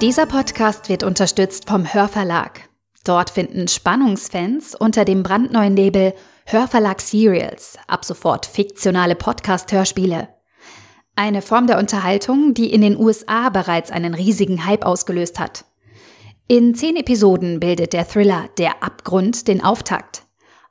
[0.00, 2.68] Dieser Podcast wird unterstützt vom Hörverlag.
[3.04, 6.14] Dort finden Spannungsfans unter dem brandneuen Label
[6.46, 10.28] Hörverlag Serials ab sofort fiktionale Podcast-Hörspiele.
[11.16, 15.64] Eine Form der Unterhaltung, die in den USA bereits einen riesigen Hype ausgelöst hat.
[16.46, 20.22] In zehn Episoden bildet der Thriller Der Abgrund den Auftakt.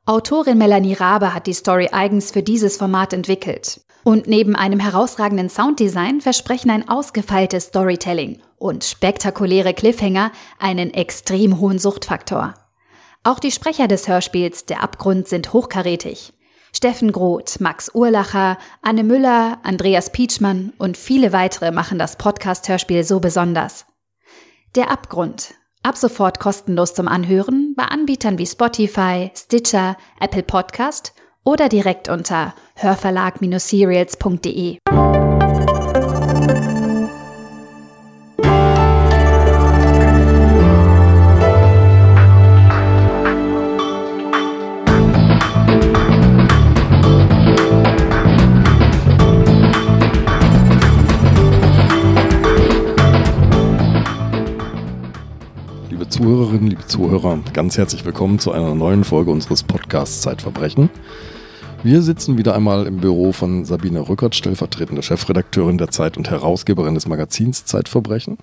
[0.05, 3.81] Autorin Melanie Rabe hat die Story eigens für dieses Format entwickelt.
[4.05, 11.79] Und neben einem herausragenden Sounddesign versprechen ein ausgefeiltes Storytelling und spektakuläre Cliffhanger einen extrem hohen
[11.79, 12.53] Suchtfaktor.
[13.23, 16.33] Auch die Sprecher des Hörspiels Der Abgrund sind hochkarätig.
[16.73, 23.19] Steffen Groth, Max Urlacher, Anne Müller, Andreas Pietschmann und viele weitere machen das Podcast-Hörspiel so
[23.19, 23.85] besonders.
[24.75, 25.55] Der Abgrund.
[25.83, 32.53] Ab sofort kostenlos zum Anhören bei Anbietern wie Spotify, Stitcher, Apple Podcast oder direkt unter
[32.75, 34.77] hörverlag-serials.de.
[56.27, 60.89] Zuhörerinnen, liebe Zuhörer, ganz herzlich willkommen zu einer neuen Folge unseres Podcasts Zeitverbrechen.
[61.83, 66.95] Wir sitzen wieder einmal im Büro von Sabine Rückert, stellvertretende Chefredakteurin der Zeit und Herausgeberin
[66.95, 68.37] des Magazins Zeitverbrechen.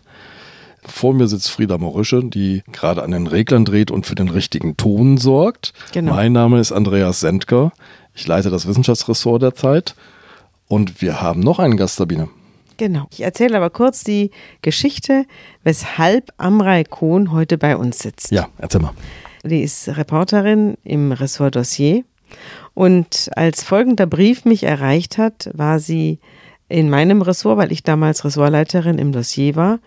[0.82, 4.78] Vor mir sitzt Frieda Morische, die gerade an den Reglern dreht und für den richtigen
[4.78, 5.74] Ton sorgt.
[5.92, 6.14] Genau.
[6.14, 7.70] Mein Name ist Andreas Sendker.
[8.14, 9.94] Ich leite das Wissenschaftsressort der Zeit.
[10.68, 12.30] Und wir haben noch einen Gast, Sabine.
[12.76, 13.06] Genau.
[13.12, 14.30] Ich erzähle aber kurz die
[14.62, 15.26] Geschichte,
[15.62, 18.30] weshalb Amrei Kohn heute bei uns sitzt.
[18.30, 18.92] Ja, erzähl mal.
[19.44, 22.04] Die ist Reporterin im Ressort Dossier.
[22.72, 26.18] Und als folgender Brief mich erreicht hat, war sie
[26.68, 29.78] in meinem Ressort, weil ich damals Ressortleiterin im Dossier war.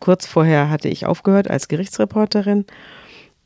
[0.00, 2.64] Kurz vorher hatte ich aufgehört als Gerichtsreporterin.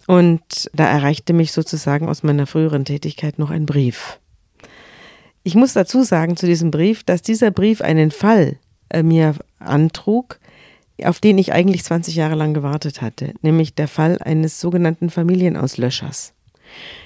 [0.06, 4.20] Und da erreichte mich sozusagen aus meiner früheren Tätigkeit noch ein Brief.
[5.42, 10.38] Ich muss dazu sagen zu diesem Brief, dass dieser Brief einen Fall äh, mir antrug,
[11.02, 16.32] auf den ich eigentlich 20 Jahre lang gewartet hatte, nämlich der Fall eines sogenannten Familienauslöschers.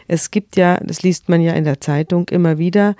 [0.08, 2.96] Es gibt ja, das liest man ja in der Zeitung immer wieder,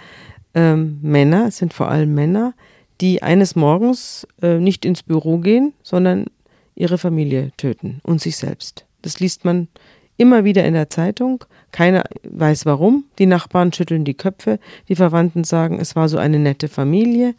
[0.55, 2.55] ähm, Männer, es sind vor allem Männer,
[3.01, 6.27] die eines Morgens äh, nicht ins Büro gehen, sondern
[6.75, 8.85] ihre Familie töten und sich selbst.
[9.03, 9.69] Das liest man
[10.17, 11.45] immer wieder in der Zeitung.
[11.73, 13.05] Keiner weiß warum.
[13.19, 14.59] Die Nachbarn schütteln die Köpfe.
[14.89, 17.35] Die Verwandten sagen, es war so eine nette Familie.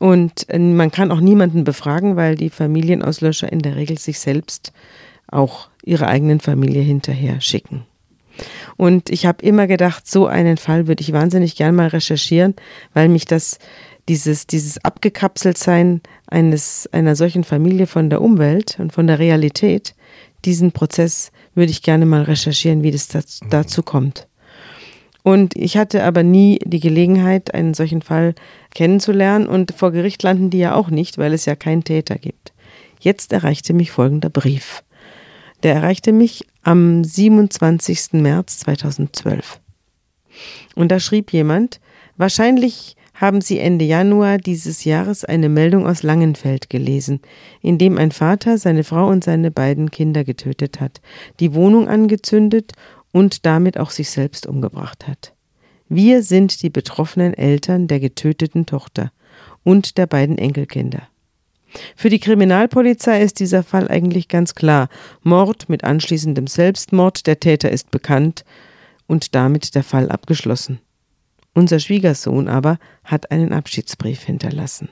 [0.00, 4.72] Und äh, man kann auch niemanden befragen, weil die Familienauslöscher in der Regel sich selbst
[5.30, 7.84] auch ihre eigenen Familie hinterher schicken.
[8.78, 12.54] Und ich habe immer gedacht, so einen Fall würde ich wahnsinnig gern mal recherchieren,
[12.94, 13.58] weil mich das,
[14.08, 19.94] dieses, dieses Abgekapseltsein eines, einer solchen Familie von der Umwelt und von der Realität,
[20.46, 24.26] diesen Prozess würde ich gerne mal recherchieren, wie das dazu, dazu kommt.
[25.22, 28.34] Und ich hatte aber nie die Gelegenheit, einen solchen Fall
[28.74, 32.52] kennenzulernen und vor Gericht landen die ja auch nicht, weil es ja keinen Täter gibt.
[33.00, 34.82] Jetzt erreichte mich folgender Brief.
[35.62, 38.14] Der erreichte mich am 27.
[38.14, 39.60] März 2012.
[40.74, 41.80] Und da schrieb jemand,
[42.16, 47.20] wahrscheinlich haben Sie Ende Januar dieses Jahres eine Meldung aus Langenfeld gelesen,
[47.60, 51.02] in dem ein Vater seine Frau und seine beiden Kinder getötet hat,
[51.38, 52.72] die Wohnung angezündet
[53.12, 55.34] und damit auch sich selbst umgebracht hat.
[55.88, 59.12] Wir sind die betroffenen Eltern der getöteten Tochter
[59.64, 61.02] und der beiden Enkelkinder.
[61.96, 64.88] Für die Kriminalpolizei ist dieser Fall eigentlich ganz klar.
[65.22, 68.44] Mord mit anschließendem Selbstmord, der Täter ist bekannt
[69.06, 70.80] und damit der Fall abgeschlossen.
[71.54, 74.88] Unser Schwiegersohn aber hat einen Abschiedsbrief hinterlassen.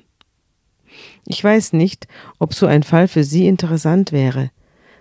[1.27, 2.09] Ich weiß nicht,
[2.39, 4.51] ob so ein Fall für Sie interessant wäre.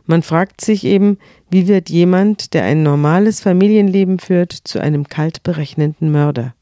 [0.08, 1.18] Man fragt sich eben,
[1.52, 6.56] wie wird jemand, der ein normales Familienleben führt, zu einem kalt berechnenden Mörder?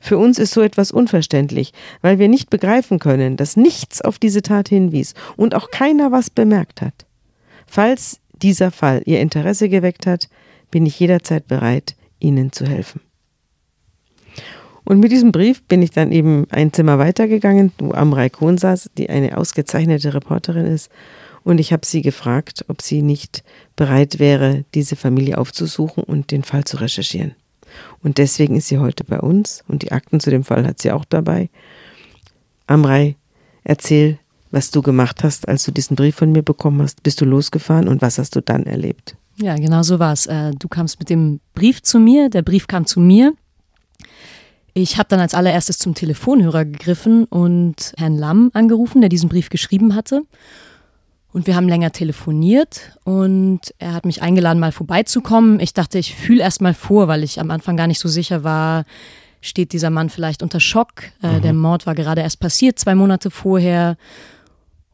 [0.00, 4.42] Für uns ist so etwas unverständlich, weil wir nicht begreifen können, dass nichts auf diese
[4.42, 7.06] Tat hinwies und auch keiner was bemerkt hat.
[7.66, 10.28] Falls dieser Fall Ihr Interesse geweckt hat,
[10.70, 13.00] bin ich jederzeit bereit, Ihnen zu helfen.
[14.84, 18.90] Und mit diesem Brief bin ich dann eben ein Zimmer weitergegangen, wo Amrei Kohn saß,
[18.96, 20.90] die eine ausgezeichnete Reporterin ist,
[21.44, 23.42] und ich habe sie gefragt, ob sie nicht
[23.76, 27.34] bereit wäre, diese Familie aufzusuchen und den Fall zu recherchieren.
[28.02, 30.92] Und deswegen ist sie heute bei uns und die Akten zu dem Fall hat sie
[30.92, 31.50] auch dabei.
[32.66, 33.16] Amrei,
[33.64, 34.18] erzähl,
[34.50, 37.02] was du gemacht hast, als du diesen Brief von mir bekommen hast.
[37.02, 39.16] Bist du losgefahren und was hast du dann erlebt?
[39.36, 40.26] Ja, genau so war es.
[40.26, 43.32] Äh, du kamst mit dem Brief zu mir, der Brief kam zu mir.
[44.74, 49.48] Ich habe dann als allererstes zum Telefonhörer gegriffen und Herrn Lamm angerufen, der diesen Brief
[49.48, 50.22] geschrieben hatte
[51.32, 55.60] Und wir haben länger telefoniert und er hat mich eingeladen, mal vorbeizukommen.
[55.60, 58.42] Ich dachte, ich fühle erst mal vor, weil ich am Anfang gar nicht so sicher
[58.42, 58.84] war,
[59.40, 61.04] steht dieser Mann vielleicht unter Schock.
[61.22, 61.42] Äh, mhm.
[61.42, 63.96] Der Mord war gerade erst passiert, zwei Monate vorher.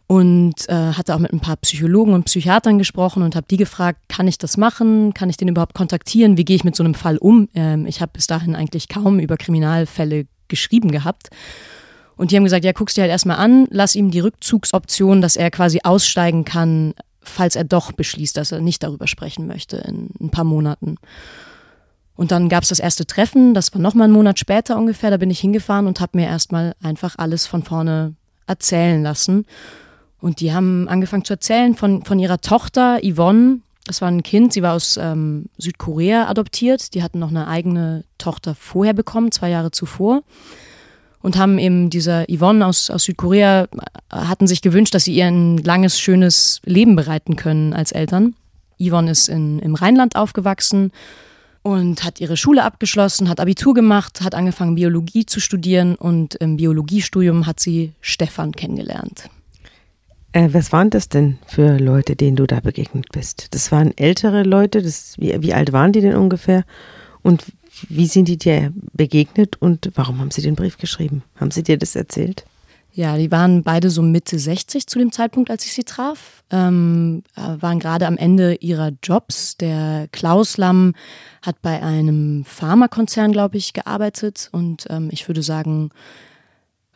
[0.08, 3.98] Und äh, hatte auch mit ein paar Psychologen und Psychiatern gesprochen und habe die gefragt,
[4.08, 5.14] kann ich das machen?
[5.14, 6.36] Kann ich den überhaupt kontaktieren?
[6.36, 7.48] Wie gehe ich mit so einem Fall um?
[7.54, 11.30] Ähm, ich habe bis dahin eigentlich kaum über Kriminalfälle geschrieben gehabt.
[12.16, 15.36] Und die haben gesagt, ja, guckst dir halt erstmal an, lass ihm die Rückzugsoption, dass
[15.36, 20.10] er quasi aussteigen kann, falls er doch beschließt, dass er nicht darüber sprechen möchte in
[20.20, 20.96] ein paar Monaten.
[22.14, 25.18] Und dann gab es das erste Treffen, das war nochmal einen Monat später ungefähr, da
[25.18, 28.14] bin ich hingefahren und habe mir erstmal einfach alles von vorne
[28.46, 29.44] erzählen lassen.
[30.18, 33.60] Und die haben angefangen zu erzählen von, von ihrer Tochter Yvonne.
[33.84, 36.94] Das war ein Kind, sie war aus ähm, Südkorea adoptiert.
[36.94, 40.22] Die hatten noch eine eigene Tochter vorher bekommen, zwei Jahre zuvor
[41.22, 43.68] und haben eben dieser Yvonne aus, aus Südkorea,
[44.10, 48.34] hatten sich gewünscht, dass sie ihr ein langes, schönes Leben bereiten können als Eltern.
[48.78, 50.92] Yvonne ist in, im Rheinland aufgewachsen
[51.62, 56.56] und hat ihre Schule abgeschlossen, hat Abitur gemacht, hat angefangen Biologie zu studieren und im
[56.56, 59.28] Biologiestudium hat sie Stefan kennengelernt.
[60.36, 63.48] Äh, was waren das denn für Leute, denen du da begegnet bist?
[63.52, 66.64] Das waren ältere Leute, das, wie, wie alt waren die denn ungefähr?
[67.22, 67.42] Und
[67.88, 71.22] wie sind die dir begegnet und warum haben sie den Brief geschrieben?
[71.36, 72.44] Haben sie dir das erzählt?
[72.96, 76.42] Ja, die waren beide so Mitte 60 zu dem Zeitpunkt, als ich sie traf.
[76.50, 79.58] Ähm, äh, waren gerade am Ende ihrer Jobs.
[79.58, 80.94] Der Klaus Lamm
[81.42, 84.48] hat bei einem Pharmakonzern, glaube ich, gearbeitet.
[84.50, 85.90] Und ähm, ich würde sagen,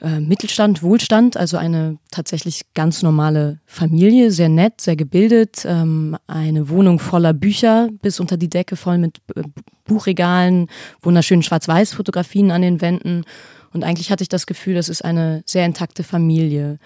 [0.00, 6.68] äh, Mittelstand, Wohlstand, also eine tatsächlich ganz normale Familie, sehr nett, sehr gebildet, ähm, eine
[6.68, 9.42] Wohnung voller Bücher bis unter die Decke voll mit äh,
[9.84, 10.68] Buchregalen,
[11.02, 13.24] wunderschönen Schwarz-Weiß-Fotografien an den Wänden.
[13.72, 16.78] Und eigentlich hatte ich das Gefühl, das ist eine sehr intakte Familie.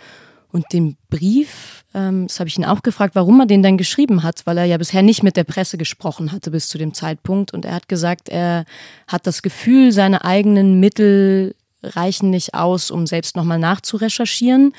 [0.51, 4.23] Und den Brief, ähm, das habe ich ihn auch gefragt, warum er den denn geschrieben
[4.23, 7.53] hat, weil er ja bisher nicht mit der Presse gesprochen hatte bis zu dem Zeitpunkt.
[7.53, 8.65] Und er hat gesagt, er
[9.09, 11.55] hat das Gefühl, seine eigenen Mittel
[11.95, 14.75] reichen nicht aus, um selbst nochmal nachzurecherchieren.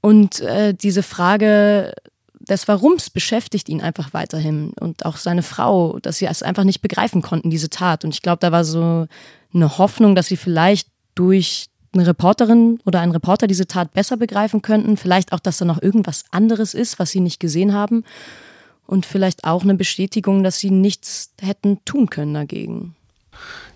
[0.00, 1.94] Und äh, diese Frage
[2.48, 6.82] des Warums beschäftigt ihn einfach weiterhin und auch seine Frau, dass sie es einfach nicht
[6.82, 8.04] begreifen konnten, diese Tat.
[8.04, 9.06] Und ich glaube, da war so
[9.54, 14.62] eine Hoffnung, dass sie vielleicht durch eine Reporterin oder einen Reporter diese Tat besser begreifen
[14.62, 14.96] könnten.
[14.96, 18.04] Vielleicht auch, dass da noch irgendwas anderes ist, was sie nicht gesehen haben.
[18.86, 22.94] Und vielleicht auch eine Bestätigung, dass sie nichts hätten tun können dagegen.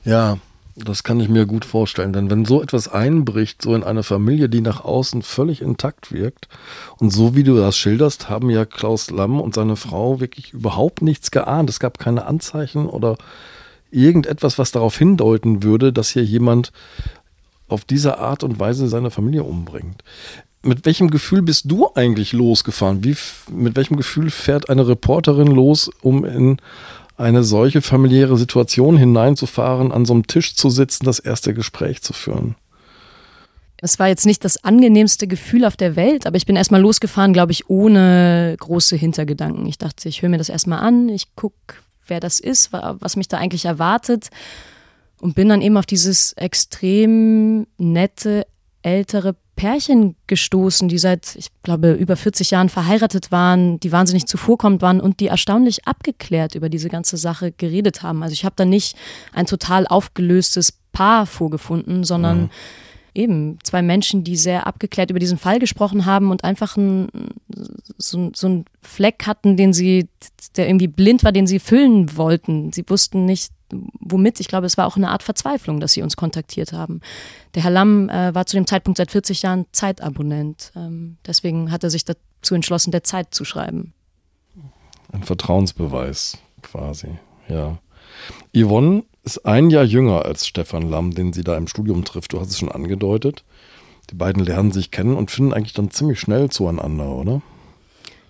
[0.04, 0.38] Ja,
[0.84, 4.48] das kann ich mir gut vorstellen, denn wenn so etwas einbricht, so in eine Familie,
[4.48, 6.48] die nach außen völlig intakt wirkt,
[6.98, 11.02] und so wie du das schilderst, haben ja Klaus Lamm und seine Frau wirklich überhaupt
[11.02, 11.70] nichts geahnt.
[11.70, 13.16] Es gab keine Anzeichen oder
[13.90, 16.72] irgendetwas, was darauf hindeuten würde, dass hier jemand
[17.68, 20.02] auf diese Art und Weise seine Familie umbringt.
[20.62, 23.04] Mit welchem Gefühl bist du eigentlich losgefahren?
[23.04, 23.16] Wie,
[23.50, 26.58] mit welchem Gefühl fährt eine Reporterin los, um in
[27.18, 32.12] eine solche familiäre Situation hineinzufahren, an so einem Tisch zu sitzen, das erste Gespräch zu
[32.12, 32.54] führen?
[33.80, 37.32] Es war jetzt nicht das angenehmste Gefühl auf der Welt, aber ich bin erstmal losgefahren,
[37.32, 39.66] glaube ich, ohne große Hintergedanken.
[39.66, 41.76] Ich dachte, ich höre mir das erstmal an, ich gucke,
[42.06, 44.30] wer das ist, was mich da eigentlich erwartet
[45.20, 48.46] und bin dann eben auf dieses extrem nette,
[48.82, 54.82] ältere Pärchen gestoßen, die seit, ich glaube, über 40 Jahren verheiratet waren, die wahnsinnig zuvorkommend
[54.82, 58.22] waren und die erstaunlich abgeklärt über diese ganze Sache geredet haben.
[58.22, 58.96] Also ich habe da nicht
[59.32, 62.50] ein total aufgelöstes Paar vorgefunden, sondern mhm.
[63.14, 67.08] eben zwei Menschen, die sehr abgeklärt über diesen Fall gesprochen haben und einfach ein,
[67.98, 70.08] so, so einen Fleck hatten, den sie,
[70.56, 72.70] der irgendwie blind war, den sie füllen wollten.
[72.70, 76.16] Sie wussten nicht, womit, ich glaube, es war auch eine Art Verzweiflung, dass sie uns
[76.16, 77.00] kontaktiert haben.
[77.54, 80.72] Der Herr Lamm äh, war zu dem Zeitpunkt seit 40 Jahren Zeitabonnent.
[80.76, 83.92] Ähm, deswegen hat er sich dazu entschlossen, der Zeit zu schreiben.
[85.12, 87.78] Ein Vertrauensbeweis quasi, ja.
[88.54, 92.32] Yvonne ist ein Jahr jünger als Stefan Lamm, den sie da im Studium trifft.
[92.32, 93.44] Du hast es schon angedeutet.
[94.10, 97.42] Die beiden lernen sich kennen und finden eigentlich dann ziemlich schnell zueinander, oder?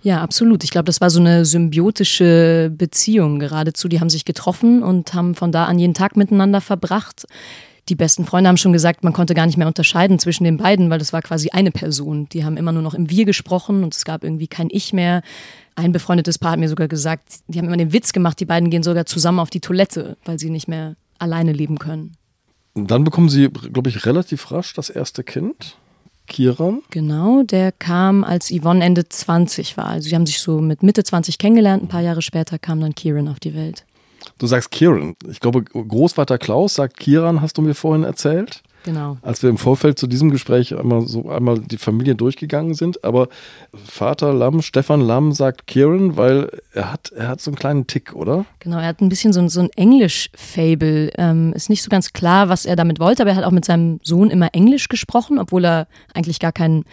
[0.02, 0.64] Ja, absolut.
[0.64, 3.88] Ich glaube, das war so eine symbiotische Beziehung geradezu.
[3.88, 7.26] Die haben sich getroffen und haben von da an jeden Tag miteinander verbracht.
[7.88, 10.90] Die besten Freunde haben schon gesagt, man konnte gar nicht mehr unterscheiden zwischen den beiden,
[10.90, 12.28] weil das war quasi eine Person.
[12.28, 15.22] Die haben immer nur noch im Wir gesprochen und es gab irgendwie kein Ich mehr.
[15.74, 18.68] Ein befreundetes Paar hat mir sogar gesagt, die haben immer den Witz gemacht, die beiden
[18.68, 22.12] gehen sogar zusammen auf die Toilette, weil sie nicht mehr alleine leben können.
[22.74, 25.76] Dann bekommen sie, glaube ich, relativ rasch das erste Kind.
[26.28, 26.82] Kiran?
[26.90, 29.86] Genau, der kam, als Yvonne Ende 20 war.
[29.86, 31.82] Also sie haben sich so mit Mitte 20 kennengelernt.
[31.82, 33.84] Ein paar Jahre später kam dann Kieran auf die Welt.
[34.38, 35.16] Du sagst Kieran.
[35.28, 38.62] Ich glaube, Großvater Klaus sagt Kieran, hast du mir vorhin erzählt.
[38.88, 39.18] Genau.
[39.20, 43.04] als wir im Vorfeld zu diesem Gespräch einmal so einmal die Familie durchgegangen sind.
[43.04, 43.28] Aber
[43.74, 48.14] Vater Lamm, Stefan Lamm sagt Kieran, weil er hat, er hat so einen kleinen Tick,
[48.14, 48.46] oder?
[48.60, 51.10] Genau, er hat ein bisschen so ein, so ein Englisch-Fable.
[51.18, 53.66] Ähm, ist nicht so ganz klar, was er damit wollte, aber er hat auch mit
[53.66, 56.84] seinem Sohn immer Englisch gesprochen, obwohl er eigentlich gar keinen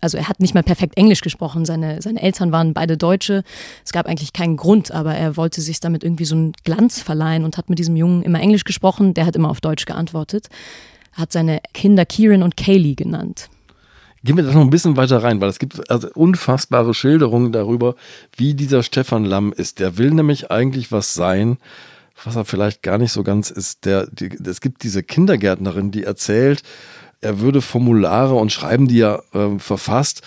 [0.00, 1.64] also er hat nicht mal perfekt Englisch gesprochen.
[1.64, 3.44] Seine, seine Eltern waren beide Deutsche.
[3.84, 7.44] Es gab eigentlich keinen Grund, aber er wollte sich damit irgendwie so einen Glanz verleihen
[7.44, 9.14] und hat mit diesem Jungen immer Englisch gesprochen.
[9.14, 10.48] Der hat immer auf Deutsch geantwortet.
[11.12, 13.48] Hat seine Kinder Kieran und Kaylee genannt.
[14.24, 17.96] Gehen wir da noch ein bisschen weiter rein, weil es gibt also unfassbare Schilderungen darüber,
[18.36, 19.80] wie dieser Stefan Lamm ist.
[19.80, 21.58] Der will nämlich eigentlich was sein,
[22.22, 23.84] was er vielleicht gar nicht so ganz ist.
[23.84, 26.62] Der, die, es gibt diese Kindergärtnerin, die erzählt,
[27.20, 30.22] er würde Formulare und Schreiben, die er äh, verfasst,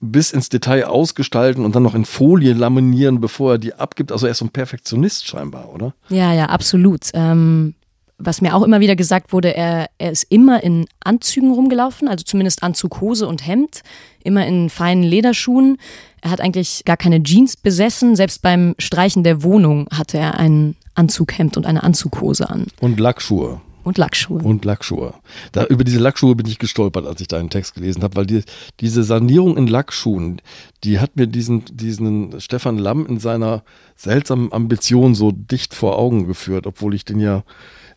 [0.00, 4.12] bis ins Detail ausgestalten und dann noch in Folie laminieren, bevor er die abgibt.
[4.12, 5.94] Also er ist so ein Perfektionist scheinbar, oder?
[6.08, 7.10] Ja, ja, absolut.
[7.14, 7.74] Ähm,
[8.18, 12.24] was mir auch immer wieder gesagt wurde, er, er ist immer in Anzügen rumgelaufen, also
[12.24, 13.82] zumindest Anzug, Hose und Hemd,
[14.24, 15.78] immer in feinen Lederschuhen.
[16.20, 18.16] Er hat eigentlich gar keine Jeans besessen.
[18.16, 22.66] Selbst beim Streichen der Wohnung hatte er ein Anzughemd und eine Anzughose an.
[22.80, 23.60] Und Lackschuhe.
[23.84, 24.42] Und Lackschuhe.
[24.42, 25.14] Und Lackschuhe.
[25.52, 28.42] Da, über diese Lackschuhe bin ich gestolpert, als ich deinen Text gelesen habe, weil die,
[28.80, 30.42] diese Sanierung in Lackschuhen,
[30.84, 33.62] die hat mir diesen, diesen Stefan Lamm in seiner
[33.96, 37.44] seltsamen Ambition so dicht vor Augen geführt, obwohl ich den ja,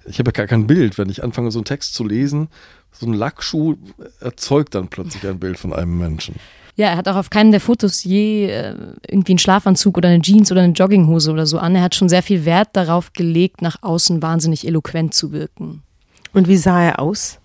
[0.06, 2.50] ich habe ja gar kein Bild, wenn ich anfange, so einen Text zu lesen.
[2.92, 3.76] So ein Lackschuh
[4.20, 6.36] erzeugt dann plötzlich ein Bild von einem Menschen.
[6.76, 8.76] Ja, er hat auch auf keinem der Fotos je äh,
[9.08, 11.76] irgendwie einen Schlafanzug oder eine Jeans oder eine Jogginghose oder so an.
[11.76, 15.84] Er hat schon sehr viel Wert darauf gelegt, nach außen wahnsinnig eloquent zu wirken.
[16.34, 17.40] Und wie sah er aus?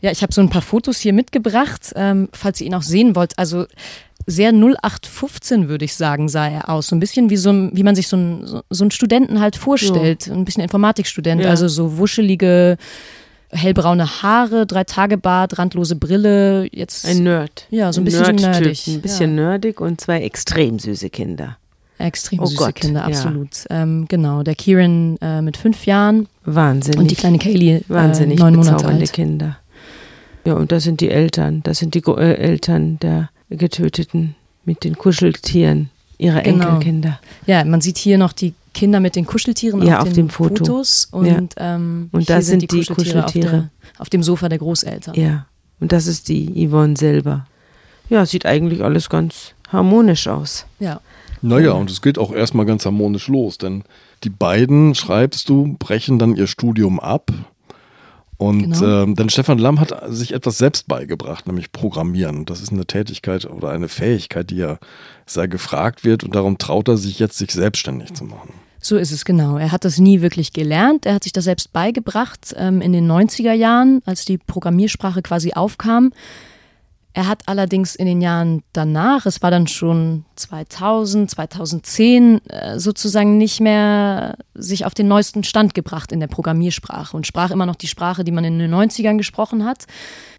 [0.00, 3.16] Ja, ich habe so ein paar Fotos hier mitgebracht, ähm, falls ihr ihn auch sehen
[3.16, 3.38] wollt.
[3.38, 3.66] Also
[4.26, 6.88] sehr 0815 würde ich sagen, sah er aus.
[6.88, 9.40] So ein bisschen wie, so, ein- wie man sich so einen so, so einen Studenten
[9.40, 10.28] halt vorstellt.
[10.28, 11.42] Ein bisschen Informatikstudent.
[11.42, 11.50] Ja.
[11.50, 12.76] Also so wuschelige,
[13.50, 16.68] hellbraune Haare, drei Tage Bart, randlose Brille.
[16.72, 17.66] Jetzt Ein Nerd.
[17.70, 18.86] Ja, so ein bisschen Nerd-Typ, nerdig.
[18.88, 21.56] Ein bisschen nerdig und zwei extrem süße Kinder.
[21.98, 23.06] extrem Oh süße Gott, Kinder, ja.
[23.06, 23.64] absolut.
[23.70, 27.00] Ähm, genau, der Kieran äh, mit fünf Jahren Wahnsinnig.
[27.00, 29.12] und die kleine Kaylee wahnsinnig äh, neun Monate alt.
[29.12, 29.56] Kinder.
[30.46, 31.60] Ja, und das sind die Eltern.
[31.64, 36.66] Das sind die äh, Eltern der Getöteten mit den Kuscheltieren ihrer Genau.
[36.68, 37.18] Enkelkinder.
[37.46, 40.30] Ja, man sieht hier noch die Kinder mit den Kuscheltieren Ja, auf, auf den dem
[40.30, 40.64] Foto.
[40.64, 41.40] Fotos und, Ja.
[41.56, 43.46] ähm, Und das sind die Kuscheltiere, Kuscheltiere.
[43.46, 43.50] Auf,
[43.94, 45.14] der, auf dem Sofa der Großeltern.
[45.14, 45.46] Ja,
[45.80, 47.46] und das ist die Yvonne selber.
[48.08, 50.66] Ja, sieht eigentlich alles ganz harmonisch aus.
[50.78, 51.00] Ja.
[51.42, 53.82] Naja, und es geht auch erstmal ganz harmonisch los, denn
[54.24, 57.32] die beiden, schreibst du, brechen dann ihr Studium ab.
[58.40, 59.02] Und Genau.
[59.02, 62.46] ähm, denn Stefan Lamm hat sich etwas selbst beigebracht, nämlich Programmieren.
[62.46, 64.78] Das ist eine Tätigkeit oder eine Fähigkeit, die ja
[65.26, 68.54] sehr gefragt wird und darum traut er sich jetzt, sich selbstständig zu machen.
[68.80, 69.58] So ist es genau.
[69.58, 71.04] Er hat das nie wirklich gelernt.
[71.04, 75.52] Er hat sich das selbst beigebracht ähm, in den 90er Jahren, als die Programmiersprache quasi
[75.52, 76.10] aufkam.
[77.12, 83.36] Er hat allerdings in den Jahren danach, es war dann schon 2000, 2010, äh, sozusagen
[83.36, 87.74] nicht mehr sich auf den neuesten Stand gebracht in der Programmiersprache und sprach immer noch
[87.74, 89.86] die Sprache, die man in den 90ern gesprochen hat.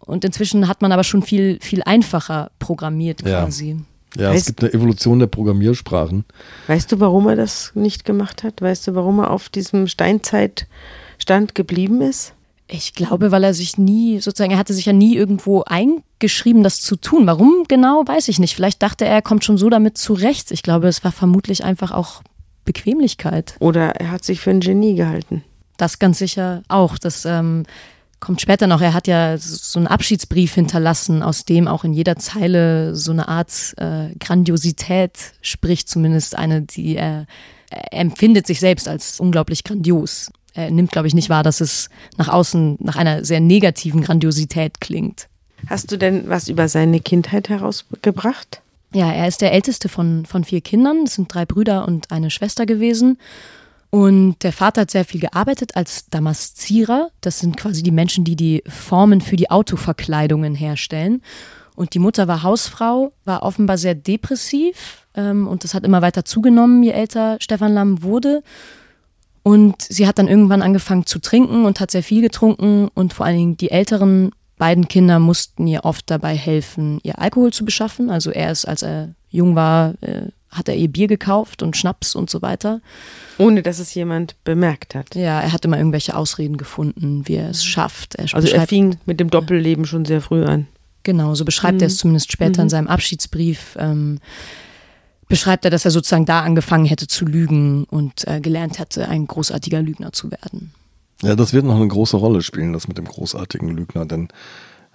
[0.00, 3.42] Und inzwischen hat man aber schon viel, viel einfacher programmiert Ja.
[3.42, 3.76] quasi.
[4.16, 6.24] Ja, es Heißt- gibt eine Evolution der Programmiersprachen.
[6.68, 8.60] Weißt du, warum er das nicht gemacht hat?
[8.62, 12.34] Weißt du, warum er auf diesem Steinzeitstand geblieben ist?
[12.74, 16.80] Ich glaube, weil er sich nie, sozusagen, er hatte sich ja nie irgendwo eingeschrieben, das
[16.80, 17.26] zu tun.
[17.26, 18.54] Warum genau, weiß ich nicht.
[18.54, 20.50] Vielleicht dachte er, er kommt schon so damit zurecht.
[20.52, 22.22] Ich glaube, es war vermutlich einfach auch
[22.64, 23.56] Bequemlichkeit.
[23.60, 25.44] Oder er hat sich für ein Genie gehalten?
[25.76, 26.96] Das ganz sicher auch.
[26.96, 27.64] Das ähm,
[28.20, 28.80] kommt später noch.
[28.80, 33.28] Er hat ja so einen Abschiedsbrief hinterlassen, aus dem auch in jeder Zeile so eine
[33.28, 37.26] Art äh, Grandiosität spricht, zumindest eine, die er,
[37.68, 40.30] er empfindet sich selbst als unglaublich grandios.
[40.54, 44.80] Er nimmt, glaube ich, nicht wahr, dass es nach außen nach einer sehr negativen Grandiosität
[44.80, 45.28] klingt.
[45.66, 48.60] Hast du denn was über seine Kindheit herausgebracht?
[48.94, 51.04] Ja, er ist der älteste von, von vier Kindern.
[51.04, 53.18] Es sind drei Brüder und eine Schwester gewesen.
[53.90, 57.10] Und der Vater hat sehr viel gearbeitet als Damaszierer.
[57.20, 61.22] Das sind quasi die Menschen, die die Formen für die Autoverkleidungen herstellen.
[61.74, 65.06] Und die Mutter war Hausfrau, war offenbar sehr depressiv.
[65.14, 68.42] Ähm, und das hat immer weiter zugenommen, je älter Stefan Lamm wurde.
[69.42, 72.88] Und sie hat dann irgendwann angefangen zu trinken und hat sehr viel getrunken.
[72.94, 77.52] Und vor allen Dingen die älteren beiden Kinder mussten ihr oft dabei helfen, ihr Alkohol
[77.52, 78.10] zu beschaffen.
[78.10, 82.14] Also er ist, als er jung war, äh, hat er ihr Bier gekauft und Schnaps
[82.14, 82.80] und so weiter.
[83.38, 85.14] Ohne dass es jemand bemerkt hat.
[85.14, 88.14] Ja, er hat immer irgendwelche Ausreden gefunden, wie er es schafft.
[88.16, 90.68] Er Also er fing mit dem Doppelleben schon sehr früh an.
[91.02, 93.76] Genau, so beschreibt er es zumindest später in seinem Abschiedsbrief.
[93.80, 94.20] Ähm,
[95.32, 99.26] beschreibt er, dass er sozusagen da angefangen hätte zu lügen und äh, gelernt hätte, ein
[99.26, 100.74] großartiger Lügner zu werden.
[101.22, 104.28] Ja, das wird noch eine große Rolle spielen, das mit dem großartigen Lügner, denn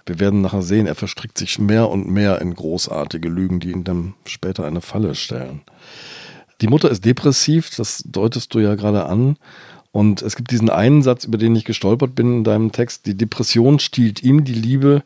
[0.06, 3.82] wir werden nachher sehen, er verstrickt sich mehr und mehr in großartige Lügen, die ihn
[3.82, 5.62] dann später eine Falle stellen.
[6.60, 9.38] Die Mutter ist depressiv, das deutest du ja gerade an.
[9.90, 13.16] Und es gibt diesen einen Satz, über den ich gestolpert bin in deinem Text, die
[13.16, 15.02] Depression stiehlt ihm die Liebe,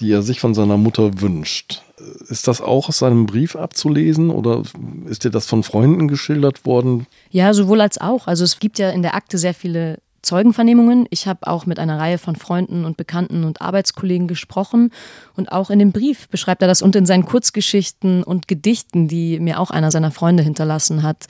[0.00, 1.82] die er sich von seiner Mutter wünscht.
[2.28, 4.62] Ist das auch aus seinem Brief abzulesen oder
[5.06, 7.06] ist dir das von Freunden geschildert worden?
[7.30, 8.26] Ja, sowohl als auch.
[8.28, 9.98] Also es gibt ja in der Akte sehr viele
[10.28, 11.06] Zeugenvernehmungen.
[11.08, 14.90] Ich habe auch mit einer Reihe von Freunden und Bekannten und Arbeitskollegen gesprochen.
[15.36, 19.40] Und auch in dem Brief beschreibt er das und in seinen Kurzgeschichten und Gedichten, die
[19.40, 21.28] mir auch einer seiner Freunde hinterlassen hat.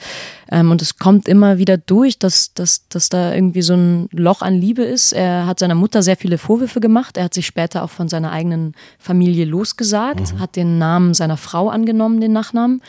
[0.50, 4.42] Ähm, und es kommt immer wieder durch, dass, dass, dass da irgendwie so ein Loch
[4.42, 5.12] an Liebe ist.
[5.12, 7.16] Er hat seiner Mutter sehr viele Vorwürfe gemacht.
[7.16, 10.40] Er hat sich später auch von seiner eigenen Familie losgesagt, mhm.
[10.40, 12.82] hat den Namen seiner Frau angenommen, den Nachnamen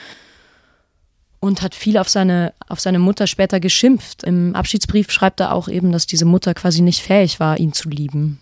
[1.40, 4.24] und hat viel auf seine, auf seine Mutter später geschimpft.
[4.24, 7.90] Im Abschiedsbrief schreibt er auch eben, dass diese Mutter quasi nicht fähig war, ihn zu
[7.90, 8.40] lieben.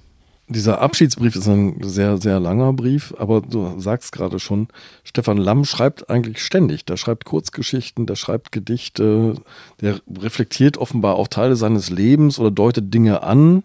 [0.49, 4.69] Dieser Abschiedsbrief ist ein sehr, sehr langer Brief, aber du sagst gerade schon,
[5.03, 6.85] Stefan Lamm schreibt eigentlich ständig.
[6.85, 9.35] Der schreibt Kurzgeschichten, der schreibt Gedichte,
[9.81, 13.63] der reflektiert offenbar auch Teile seines Lebens oder deutet Dinge an.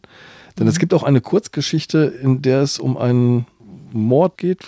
[0.59, 0.71] Denn mhm.
[0.71, 3.47] es gibt auch eine Kurzgeschichte, in der es um einen
[3.95, 4.61] Mord geht.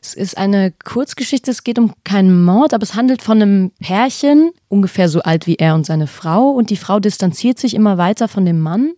[0.00, 4.50] Es ist eine Kurzgeschichte, es geht um keinen Mord, aber es handelt von einem Pärchen,
[4.68, 6.50] ungefähr so alt wie er und seine Frau.
[6.50, 8.92] Und die Frau distanziert sich immer weiter von dem Mann.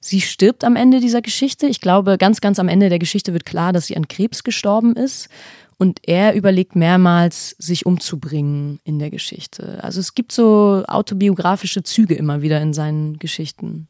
[0.00, 1.66] Sie stirbt am Ende dieser Geschichte.
[1.66, 4.96] Ich glaube, ganz, ganz am Ende der Geschichte wird klar, dass sie an Krebs gestorben
[4.96, 5.28] ist.
[5.76, 9.82] Und er überlegt mehrmals, sich umzubringen in der Geschichte.
[9.82, 13.88] Also es gibt so autobiografische Züge immer wieder in seinen Geschichten.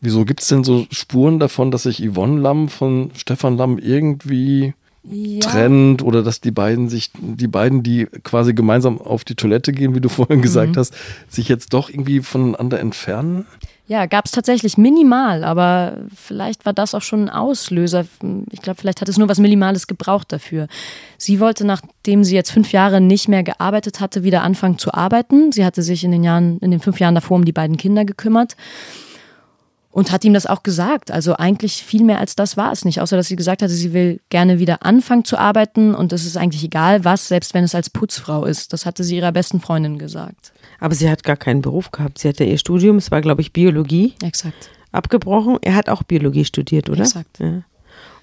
[0.00, 4.74] Wieso gibt es denn so Spuren davon, dass sich Yvonne Lamm von Stefan Lamm irgendwie
[5.10, 5.40] ja.
[5.40, 9.94] trennt oder dass die beiden sich, die beiden, die quasi gemeinsam auf die Toilette gehen,
[9.94, 10.78] wie du vorhin gesagt mhm.
[10.78, 10.94] hast,
[11.28, 13.46] sich jetzt doch irgendwie voneinander entfernen?
[13.88, 18.04] Ja, gab es tatsächlich minimal, aber vielleicht war das auch schon ein Auslöser.
[18.50, 20.66] Ich glaube, vielleicht hat es nur was Minimales gebraucht dafür.
[21.18, 25.52] Sie wollte, nachdem sie jetzt fünf Jahre nicht mehr gearbeitet hatte, wieder anfangen zu arbeiten.
[25.52, 28.04] Sie hatte sich in den Jahren, in den fünf Jahren davor um die beiden Kinder
[28.04, 28.56] gekümmert
[29.96, 31.10] und hat ihm das auch gesagt.
[31.10, 33.94] Also eigentlich viel mehr als das war es nicht, außer dass sie gesagt hatte, sie
[33.94, 37.74] will gerne wieder anfangen zu arbeiten und es ist eigentlich egal was, selbst wenn es
[37.74, 38.74] als Putzfrau ist.
[38.74, 40.52] Das hatte sie ihrer besten Freundin gesagt.
[40.80, 42.18] Aber sie hat gar keinen Beruf gehabt.
[42.18, 44.12] Sie hatte ihr Studium, es war glaube ich Biologie.
[44.22, 44.68] Exakt.
[44.92, 45.56] Abgebrochen.
[45.62, 47.00] Er hat auch Biologie studiert, oder?
[47.00, 47.38] Exakt.
[47.40, 47.62] Ja.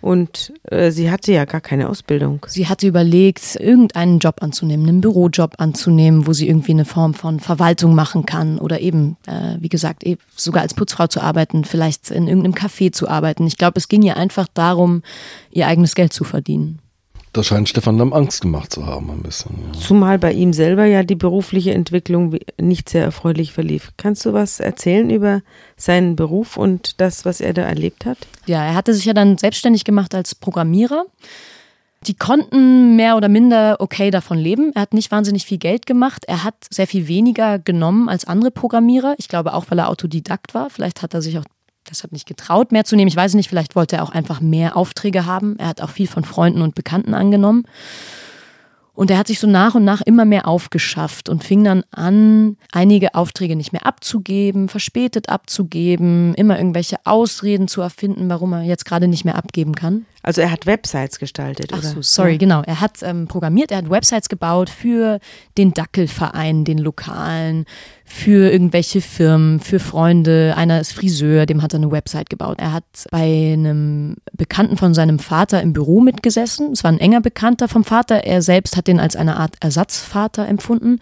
[0.02, 2.46] Und äh, sie hatte ja gar keine Ausbildung.
[2.50, 7.40] Sie hatte überlegt, irgendeinen Job anzunehmen, einen Bürojob anzunehmen, wo sie irgendwie eine Form von
[7.40, 12.12] Verwaltung machen kann oder eben, äh, wie gesagt, eben sogar als Putzfrau zu arbeiten, vielleicht
[12.12, 13.48] in irgendeinem Café zu arbeiten.
[13.48, 15.04] Ich glaube, es ging ihr einfach darum,
[15.52, 16.80] ihr eigenes Geld zu verdienen.
[17.34, 19.56] Da scheint Stefan Lamm Angst gemacht zu haben, ein bisschen.
[19.74, 19.80] Ja.
[19.80, 23.92] Zumal bei ihm selber ja die berufliche Entwicklung nicht sehr erfreulich verlief.
[23.98, 25.42] Kannst du was erzählen über
[25.76, 28.20] seinen Beruf und das, was er da erlebt hat?
[28.46, 31.06] Ja, er hatte sich ja dann selbstständig gemacht als Programmierer.
[32.06, 34.72] Die konnten mehr oder minder okay davon leben.
[34.76, 36.26] Er hat nicht wahnsinnig viel Geld gemacht.
[36.28, 39.16] Er hat sehr viel weniger genommen als andere Programmierer.
[39.18, 40.70] Ich glaube auch, weil er Autodidakt war.
[40.70, 41.46] Vielleicht hat er sich auch
[41.90, 43.08] deshalb nicht getraut, mehr zu nehmen.
[43.08, 45.58] Ich weiß nicht, vielleicht wollte er auch einfach mehr Aufträge haben.
[45.60, 47.66] Er hat auch viel von Freunden und Bekannten angenommen.
[48.96, 52.58] Und er hat sich so nach und nach immer mehr aufgeschafft und fing dann an,
[52.72, 58.86] einige Aufträge nicht mehr abzugeben, verspätet abzugeben, immer irgendwelche Ausreden zu erfinden, warum er jetzt
[58.86, 60.06] gerade nicht mehr abgeben kann.
[60.22, 61.88] Also er hat Websites gestaltet, Ach oder?
[61.88, 62.38] So, sorry, ja.
[62.38, 62.62] genau.
[62.62, 65.20] Er hat ähm, programmiert, er hat Websites gebaut für
[65.58, 67.66] den Dackelverein, den lokalen,
[68.14, 70.54] für irgendwelche Firmen, für Freunde.
[70.56, 72.58] Einer ist Friseur, dem hat er eine Website gebaut.
[72.60, 76.74] Er hat bei einem Bekannten von seinem Vater im Büro mitgesessen.
[76.74, 78.24] Es war ein enger Bekannter vom Vater.
[78.24, 81.00] Er selbst hat den als eine Art Ersatzvater empfunden.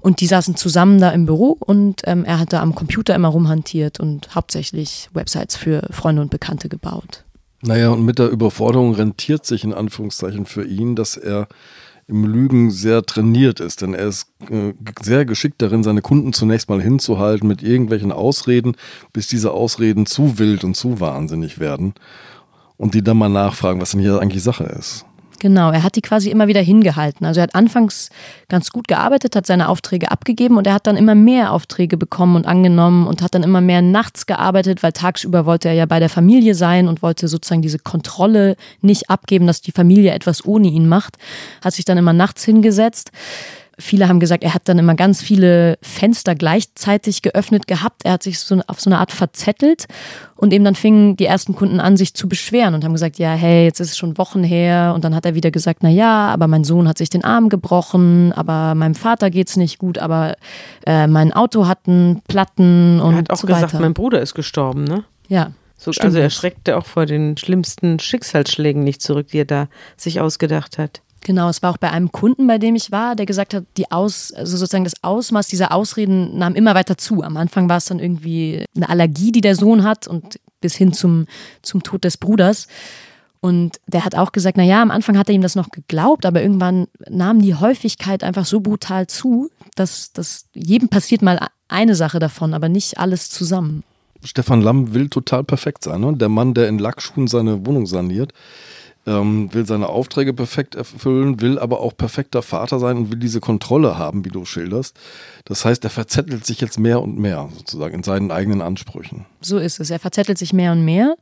[0.00, 3.28] Und die saßen zusammen da im Büro und ähm, er hat da am Computer immer
[3.28, 7.24] rumhantiert und hauptsächlich Websites für Freunde und Bekannte gebaut.
[7.60, 11.46] Naja, und mit der Überforderung rentiert sich in Anführungszeichen für ihn, dass er
[12.08, 16.68] im Lügen sehr trainiert ist, denn er ist äh, sehr geschickt darin, seine Kunden zunächst
[16.68, 18.76] mal hinzuhalten mit irgendwelchen Ausreden,
[19.12, 21.94] bis diese Ausreden zu wild und zu wahnsinnig werden
[22.76, 25.06] und die dann mal nachfragen, was denn hier eigentlich Sache ist.
[25.42, 27.26] Genau, er hat die quasi immer wieder hingehalten.
[27.26, 28.10] Also er hat anfangs
[28.48, 32.36] ganz gut gearbeitet, hat seine Aufträge abgegeben und er hat dann immer mehr Aufträge bekommen
[32.36, 35.98] und angenommen und hat dann immer mehr nachts gearbeitet, weil tagsüber wollte er ja bei
[35.98, 40.68] der Familie sein und wollte sozusagen diese Kontrolle nicht abgeben, dass die Familie etwas ohne
[40.68, 41.16] ihn macht.
[41.60, 43.10] Hat sich dann immer nachts hingesetzt
[43.82, 48.02] Viele haben gesagt, er hat dann immer ganz viele Fenster gleichzeitig geöffnet gehabt.
[48.04, 49.86] Er hat sich so auf so eine Art verzettelt
[50.36, 53.32] und eben dann fingen die ersten Kunden an, sich zu beschweren und haben gesagt, ja,
[53.32, 54.92] hey, jetzt ist es schon Wochen her.
[54.94, 57.48] Und dann hat er wieder gesagt, na ja, aber mein Sohn hat sich den Arm
[57.48, 60.36] gebrochen, aber meinem Vater geht's nicht gut, aber
[60.86, 63.80] äh, mein Auto hat einen Platten und Er hat auch so gesagt, weiter.
[63.80, 65.04] mein Bruder ist gestorben, ne?
[65.28, 65.50] ja.
[65.76, 70.20] So, also er schreckte auch vor den schlimmsten Schicksalsschlägen nicht zurück, die er da sich
[70.20, 71.00] ausgedacht hat.
[71.24, 73.90] Genau, es war auch bei einem Kunden, bei dem ich war, der gesagt hat, die
[73.92, 77.22] Aus, also sozusagen das Ausmaß dieser Ausreden nahm immer weiter zu.
[77.22, 80.92] Am Anfang war es dann irgendwie eine Allergie, die der Sohn hat und bis hin
[80.92, 81.26] zum,
[81.62, 82.66] zum Tod des Bruders.
[83.40, 86.26] Und der hat auch gesagt, na ja, am Anfang hat er ihm das noch geglaubt,
[86.26, 91.94] aber irgendwann nahm die Häufigkeit einfach so brutal zu, dass, dass jedem passiert mal eine
[91.94, 93.82] Sache davon, aber nicht alles zusammen.
[94.24, 96.00] Stefan Lamm will total perfekt sein.
[96.00, 96.16] Ne?
[96.16, 98.32] Der Mann, der in Lackschuhen seine Wohnung saniert,
[99.06, 103.40] ähm, will seine Aufträge perfekt erfüllen, will aber auch perfekter Vater sein und will diese
[103.40, 104.96] Kontrolle haben, wie du schilderst.
[105.44, 109.26] Das heißt, er verzettelt sich jetzt mehr und mehr sozusagen in seinen eigenen Ansprüchen.
[109.40, 109.90] So ist es.
[109.90, 111.16] Er verzettelt sich mehr und mehr.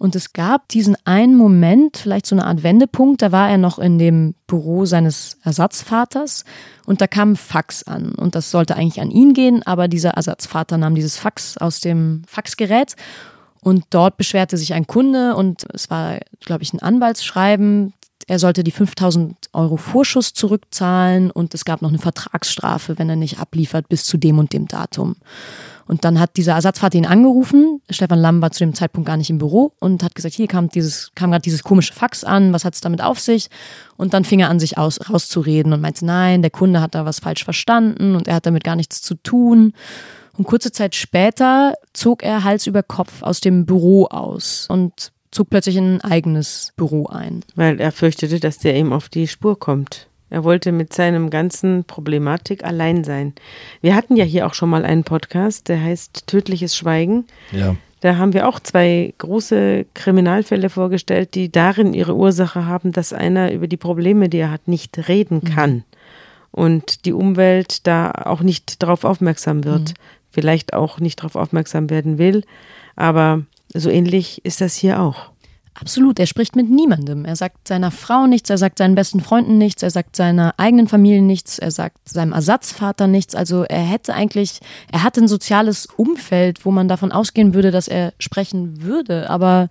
[0.00, 3.78] Und es gab diesen einen Moment, vielleicht so eine Art Wendepunkt, da war er noch
[3.78, 6.46] in dem Büro seines Ersatzvaters
[6.86, 8.12] und da kam ein Fax an.
[8.12, 12.22] Und das sollte eigentlich an ihn gehen, aber dieser Ersatzvater nahm dieses Fax aus dem
[12.26, 12.96] Faxgerät
[13.62, 17.92] und dort beschwerte sich ein Kunde und es war, glaube ich, ein Anwaltsschreiben.
[18.26, 23.16] Er sollte die 5000 Euro Vorschuss zurückzahlen und es gab noch eine Vertragsstrafe, wenn er
[23.16, 25.16] nicht abliefert bis zu dem und dem Datum.
[25.90, 27.82] Und dann hat dieser Ersatzvater ihn angerufen.
[27.90, 30.68] Stefan Lamm war zu dem Zeitpunkt gar nicht im Büro und hat gesagt, hier kam
[30.68, 33.50] dieses, kam gerade dieses komische Fax an, was hat es damit auf sich?
[33.96, 37.04] Und dann fing er an, sich aus, rauszureden und meinte, nein, der Kunde hat da
[37.04, 39.72] was falsch verstanden und er hat damit gar nichts zu tun.
[40.40, 45.50] Und kurze Zeit später zog er Hals über Kopf aus dem Büro aus und zog
[45.50, 47.44] plötzlich in ein eigenes Büro ein.
[47.56, 50.08] Weil er fürchtete, dass der ihm auf die Spur kommt.
[50.30, 53.34] Er wollte mit seinem ganzen Problematik allein sein.
[53.82, 57.26] Wir hatten ja hier auch schon mal einen Podcast, der heißt Tödliches Schweigen.
[57.52, 57.76] Ja.
[58.00, 63.52] Da haben wir auch zwei große Kriminalfälle vorgestellt, die darin ihre Ursache haben, dass einer
[63.52, 65.84] über die Probleme, die er hat, nicht reden kann.
[66.50, 69.92] Und die Umwelt da auch nicht darauf aufmerksam wird.
[70.30, 72.44] Vielleicht auch nicht darauf aufmerksam werden will.
[72.96, 75.30] Aber so ähnlich ist das hier auch.
[75.74, 77.24] Absolut, er spricht mit niemandem.
[77.24, 80.88] Er sagt seiner Frau nichts, er sagt seinen besten Freunden nichts, er sagt seiner eigenen
[80.88, 83.34] Familie nichts, er sagt seinem Ersatzvater nichts.
[83.34, 84.60] Also er hätte eigentlich,
[84.92, 89.30] er hat ein soziales Umfeld, wo man davon ausgehen würde, dass er sprechen würde.
[89.30, 89.68] Aber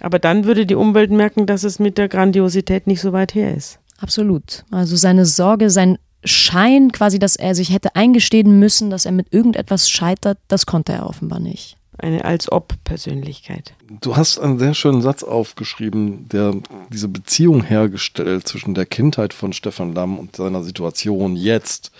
[0.00, 3.54] Aber dann würde die Umwelt merken, dass es mit der Grandiosität nicht so weit her
[3.54, 3.78] ist.
[4.00, 4.64] absolut.
[4.72, 9.32] Also seine Sorge, sein Schein quasi, dass er sich hätte eingestehen müssen, dass er mit
[9.32, 11.76] irgendetwas scheitert, das konnte er offenbar nicht.
[11.98, 13.74] Eine Als-Ob-Persönlichkeit.
[14.00, 16.54] Du hast einen sehr schönen Satz aufgeschrieben, der
[16.90, 21.92] diese Beziehung hergestellt zwischen der Kindheit von Stefan Lamm und seiner Situation jetzt.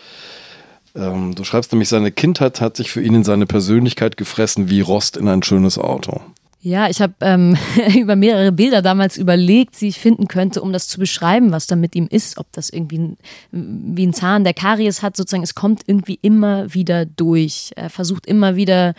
[0.95, 4.81] Ähm, du schreibst nämlich, seine Kindheit hat sich für ihn in seine Persönlichkeit gefressen wie
[4.81, 6.21] Rost in ein schönes Auto.
[6.65, 7.57] Ja, ich habe ähm,
[7.99, 11.75] über mehrere Bilder damals überlegt, die ich finden könnte, um das zu beschreiben, was da
[11.75, 12.39] mit ihm ist.
[12.39, 13.17] Ob das irgendwie ein,
[13.51, 17.73] wie ein Zahn, der Karies hat, sozusagen, es kommt irgendwie immer wieder durch.
[17.75, 18.95] Er versucht immer wieder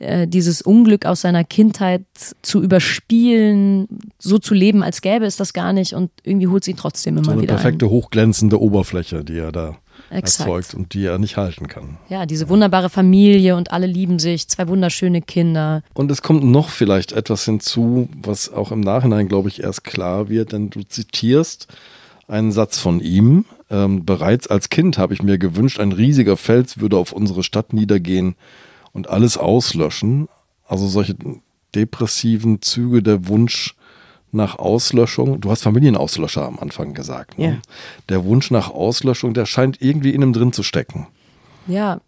[0.00, 2.02] äh, dieses Unglück aus seiner Kindheit
[2.42, 3.86] zu überspielen,
[4.18, 7.16] so zu leben, als gäbe es das gar nicht und irgendwie holt sie ihn trotzdem
[7.16, 9.76] immer So eine wieder perfekte, hochglänzende Oberfläche, die er da
[10.10, 10.48] Exakt.
[10.48, 11.98] erzeugt und die er nicht halten kann.
[12.08, 15.82] Ja, diese wunderbare Familie und alle lieben sich, zwei wunderschöne Kinder.
[15.94, 20.28] Und es kommt noch vielleicht etwas hinzu, was auch im Nachhinein, glaube ich, erst klar
[20.28, 21.68] wird, denn du zitierst
[22.28, 23.44] einen Satz von ihm.
[23.70, 27.72] Ähm, bereits als Kind habe ich mir gewünscht, ein riesiger Fels würde auf unsere Stadt
[27.72, 28.34] niedergehen
[28.92, 30.28] und alles auslöschen.
[30.66, 31.16] Also solche
[31.74, 33.74] depressiven Züge, der Wunsch
[34.34, 35.40] nach Auslöschung.
[35.40, 37.38] Du hast Familienauslöscher am Anfang gesagt.
[37.38, 37.44] Ne?
[37.44, 37.56] Ja.
[38.08, 41.06] Der Wunsch nach Auslöschung, der scheint irgendwie in ihm drin zu stecken.
[41.66, 42.00] Ja,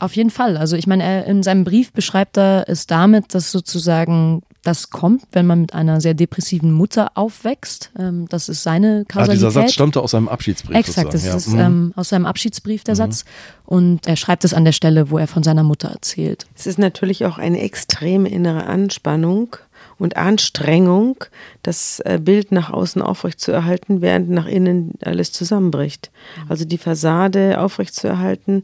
[0.00, 0.56] auf jeden Fall.
[0.56, 5.22] Also ich meine, er in seinem Brief beschreibt er es damit, dass sozusagen das kommt,
[5.32, 7.90] wenn man mit einer sehr depressiven Mutter aufwächst.
[7.98, 9.36] Ähm, das ist seine Ah, Kausalität.
[9.36, 10.76] dieser Satz stammte aus seinem Abschiedsbrief.
[10.76, 11.68] Exakt, das sozusagen, ist ja.
[11.68, 11.84] Mhm.
[11.86, 13.24] ähm, aus seinem Abschiedsbrief der Satz.
[13.64, 16.46] Und er schreibt es an der Stelle, wo er von seiner Mutter erzählt.
[16.56, 19.56] Es ist natürlich auch eine extreme innere Anspannung
[19.98, 21.24] und Anstrengung,
[21.62, 26.10] das äh, Bild nach außen aufrechtzuerhalten, während nach innen alles zusammenbricht.
[26.48, 28.62] Also die Fassade aufrechtzuerhalten,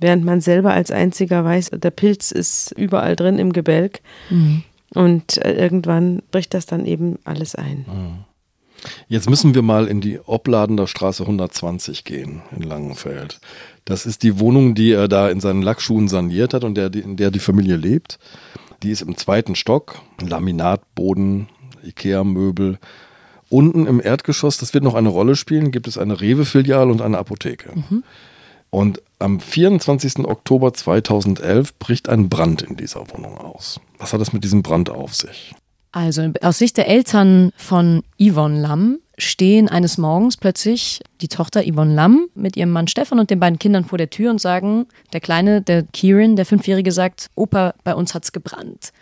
[0.00, 4.00] während man selber als einziger weiß, der Pilz ist überall drin im Gebälk.
[4.94, 7.84] Und äh, irgendwann bricht das dann eben alles ein.
[9.08, 13.40] Jetzt müssen wir mal in die Opladener Straße 120 gehen in Langenfeld.
[13.84, 17.16] Das ist die Wohnung, die er da in seinen Lackschuhen saniert hat und der, in
[17.16, 18.18] der die Familie lebt.
[18.84, 21.48] Die ist im zweiten Stock, Laminatboden,
[21.82, 22.78] Ikea-Möbel,
[23.48, 27.16] unten im Erdgeschoss, das wird noch eine Rolle spielen, gibt es eine Rewe-Filiale und eine
[27.16, 27.70] Apotheke.
[27.74, 28.04] Mhm.
[28.68, 30.18] Und am 24.
[30.26, 33.80] Oktober 2011 bricht ein Brand in dieser Wohnung aus.
[33.96, 35.54] Was hat es mit diesem Brand auf sich?
[35.92, 41.94] Also aus Sicht der Eltern von Yvonne Lamm stehen eines Morgens plötzlich die Tochter Yvonne
[41.94, 45.20] Lamm mit ihrem Mann Stefan und den beiden Kindern vor der Tür und sagen, der
[45.20, 48.92] Kleine, der Kieran, der Fünfjährige, sagt, Opa, bei uns hat's gebrannt.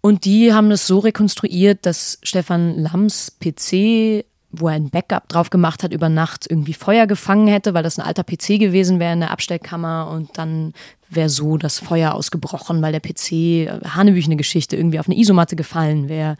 [0.00, 5.50] Und die haben es so rekonstruiert, dass Stefan Lamms PC, wo er ein Backup drauf
[5.50, 9.12] gemacht hat, über Nacht irgendwie Feuer gefangen hätte, weil das ein alter PC gewesen wäre
[9.12, 10.72] in der Abstellkammer und dann
[11.10, 15.56] wäre so das Feuer ausgebrochen, weil der PC, äh, Hanebüchene Geschichte, irgendwie auf eine Isomatte
[15.56, 16.36] gefallen wäre,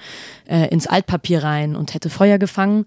[0.46, 2.84] äh, ins Altpapier rein und hätte Feuer gefangen.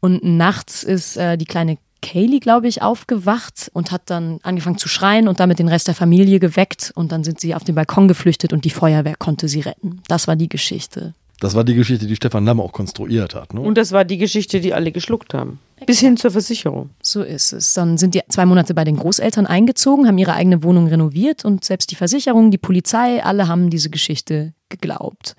[0.00, 4.88] Und nachts ist äh, die kleine Kaylee, glaube ich, aufgewacht und hat dann angefangen zu
[4.88, 6.92] schreien und damit den Rest der Familie geweckt.
[6.96, 10.02] Und dann sind sie auf den Balkon geflüchtet und die Feuerwehr konnte sie retten.
[10.08, 11.14] Das war die Geschichte.
[11.42, 13.52] Das war die Geschichte, die Stefan Lamm auch konstruiert hat.
[13.52, 13.60] Ne?
[13.60, 15.58] Und das war die Geschichte, die alle geschluckt haben.
[15.84, 16.90] Bis hin zur Versicherung.
[17.02, 17.74] So ist es.
[17.74, 21.64] Dann sind die zwei Monate bei den Großeltern eingezogen, haben ihre eigene Wohnung renoviert und
[21.64, 25.34] selbst die Versicherung, die Polizei, alle haben diese Geschichte geglaubt.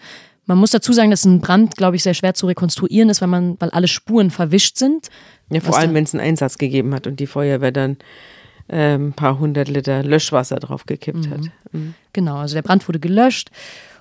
[0.45, 3.29] Man muss dazu sagen, dass ein Brand, glaube ich, sehr schwer zu rekonstruieren ist, weil
[3.29, 5.07] man, weil alle Spuren verwischt sind.
[5.51, 7.95] Ja, vor allem, wenn es einen Einsatz gegeben hat und die Feuerwehr dann
[8.67, 11.49] ähm, ein paar hundert Liter Löschwasser drauf gekippt hat.
[11.71, 11.93] Mhm.
[12.11, 13.51] Genau, also der Brand wurde gelöscht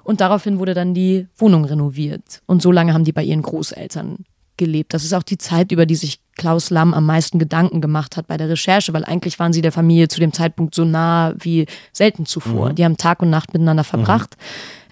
[0.05, 2.43] und daraufhin wurde dann die Wohnung renoviert.
[2.47, 4.25] Und so lange haben die bei ihren Großeltern
[4.57, 4.95] gelebt.
[4.95, 8.27] Das ist auch die Zeit, über die sich Klaus Lamm am meisten Gedanken gemacht hat
[8.27, 11.67] bei der Recherche, weil eigentlich waren sie der Familie zu dem Zeitpunkt so nah wie
[11.93, 12.73] selten zuvor.
[12.73, 14.37] Die haben Tag und Nacht miteinander verbracht.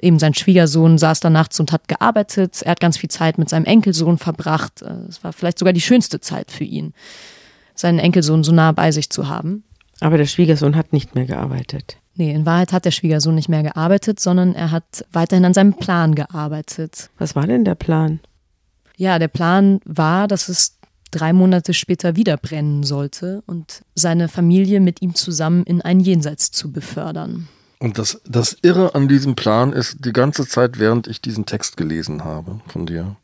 [0.01, 2.63] Eben sein Schwiegersohn saß da nachts und hat gearbeitet.
[2.63, 4.83] Er hat ganz viel Zeit mit seinem Enkelsohn verbracht.
[4.83, 6.93] Äh, Es war vielleicht sogar die schönste Zeit für ihn,
[7.75, 9.65] seinen Enkelsohn so nah bei sich zu haben.
[10.01, 11.99] Aber der Schwiegersohn hat nicht mehr gearbeitet.
[12.15, 15.75] Nee, in Wahrheit hat der Schwiegersohn nicht mehr gearbeitet, sondern er hat weiterhin an seinem
[15.75, 17.11] Plan gearbeitet.
[17.19, 18.21] Was war denn der Plan?
[18.97, 20.79] Ja, der Plan war, dass es
[21.11, 26.51] drei Monate später wieder brennen sollte und seine Familie mit ihm zusammen in ein Jenseits
[26.51, 27.49] zu befördern.
[27.79, 31.79] Und das, das Irre an diesem Plan ist, die ganze Zeit, während ich diesen Text
[31.79, 33.17] gelesen habe von dir,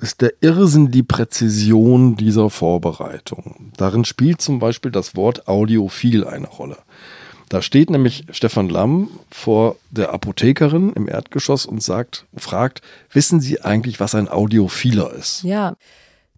[0.00, 3.72] ist der Irrsinn die Präzision dieser Vorbereitung.
[3.76, 6.78] Darin spielt zum Beispiel das Wort audiophil eine Rolle.
[7.48, 12.82] Da steht nämlich Stefan Lamm vor der Apothekerin im Erdgeschoss und sagt, fragt,
[13.12, 15.42] wissen Sie eigentlich, was ein Audiophiler ist?
[15.44, 15.76] Ja,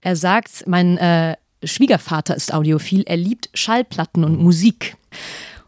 [0.01, 4.96] er sagt, mein äh, Schwiegervater ist audiophil, er liebt Schallplatten und Musik.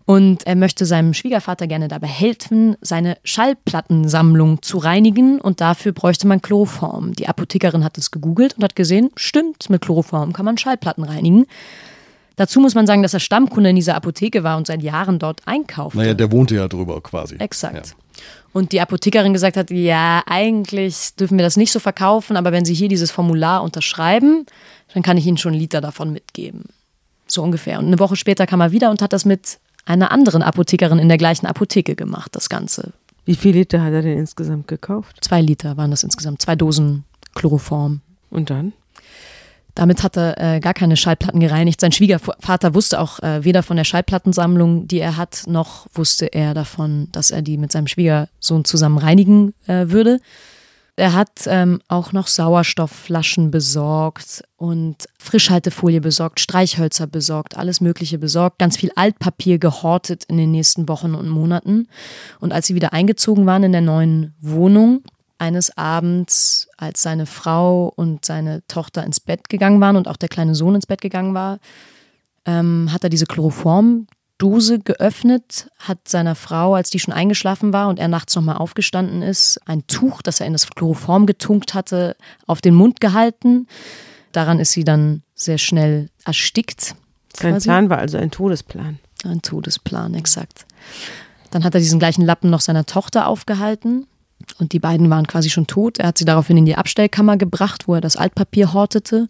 [0.05, 6.27] Und er möchte seinem Schwiegervater gerne dabei helfen, seine Schallplattensammlung zu reinigen und dafür bräuchte
[6.27, 7.13] man Chloroform.
[7.13, 11.47] Die Apothekerin hat es gegoogelt und hat gesehen, stimmt, mit Chloroform kann man Schallplatten reinigen.
[12.43, 15.43] Dazu muss man sagen, dass er Stammkunde in dieser Apotheke war und seit Jahren dort
[15.47, 15.95] einkauft.
[15.95, 17.37] Naja, der wohnte ja drüber quasi.
[17.37, 17.95] Exakt.
[18.53, 22.65] Und die Apothekerin gesagt hat, ja, eigentlich dürfen wir das nicht so verkaufen, aber wenn
[22.65, 24.45] Sie hier dieses Formular unterschreiben,
[24.93, 26.65] dann kann ich Ihnen schon einen Liter davon mitgeben.
[27.29, 27.79] So ungefähr.
[27.79, 31.09] Und eine Woche später kam er wieder und hat das mit einer anderen Apothekerin in
[31.09, 32.93] der gleichen Apotheke gemacht, das Ganze.
[33.25, 35.19] Wie viel Liter hat er denn insgesamt gekauft?
[35.21, 37.05] Zwei Liter waren das insgesamt, zwei Dosen
[37.37, 38.01] Chloroform.
[38.31, 38.73] Und dann?
[39.75, 41.81] Damit hat er äh, gar keine Schallplatten gereinigt.
[41.81, 46.53] Sein Schwiegervater wusste auch äh, weder von der Schallplattensammlung, die er hat, noch wusste er
[46.53, 50.19] davon, dass er die mit seinem Schwiegersohn zusammen reinigen äh, würde.
[50.95, 58.59] Er hat ähm, auch noch Sauerstoffflaschen besorgt und Frischhaltefolie besorgt, Streichhölzer besorgt, alles Mögliche besorgt,
[58.59, 61.89] ganz viel Altpapier gehortet in den nächsten Wochen und Monaten.
[62.41, 65.03] Und als sie wieder eingezogen waren in der neuen Wohnung,
[65.43, 70.29] eines Abends, als seine Frau und seine Tochter ins Bett gegangen waren und auch der
[70.29, 71.59] kleine Sohn ins Bett gegangen war,
[72.47, 77.99] ähm, hat er diese Chloroformdose geöffnet, hat seiner Frau, als die schon eingeschlafen war und
[77.99, 82.61] er nachts nochmal aufgestanden ist, ein Tuch, das er in das Chloroform getunkt hatte, auf
[82.61, 83.67] den Mund gehalten.
[84.31, 86.95] Daran ist sie dann sehr schnell erstickt.
[87.37, 87.59] Sein.
[87.59, 89.01] Plan war also ein Todesplan.
[89.25, 90.67] Ein Todesplan, exakt.
[91.51, 94.07] Dann hat er diesen gleichen Lappen noch seiner Tochter aufgehalten
[94.59, 95.99] und die beiden waren quasi schon tot.
[95.99, 99.29] Er hat sie daraufhin in die Abstellkammer gebracht, wo er das Altpapier hortete.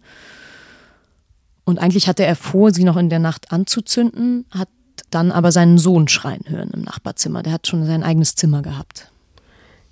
[1.65, 4.69] Und eigentlich hatte er vor, sie noch in der Nacht anzuzünden, hat
[5.09, 7.43] dann aber seinen Sohn schreien hören im Nachbarzimmer.
[7.43, 9.09] Der hat schon sein eigenes Zimmer gehabt.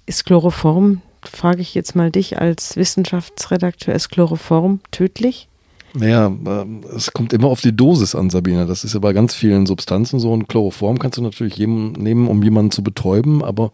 [0.05, 5.47] Ist Chloroform, frage ich jetzt mal dich als Wissenschaftsredakteur, ist Chloroform tödlich?
[5.93, 8.65] Naja, ähm, es kommt immer auf die Dosis an, Sabine.
[8.65, 10.33] Das ist ja bei ganz vielen Substanzen so.
[10.33, 13.71] Ein Chloroform kannst du natürlich nehmen, um jemanden zu betäuben, aber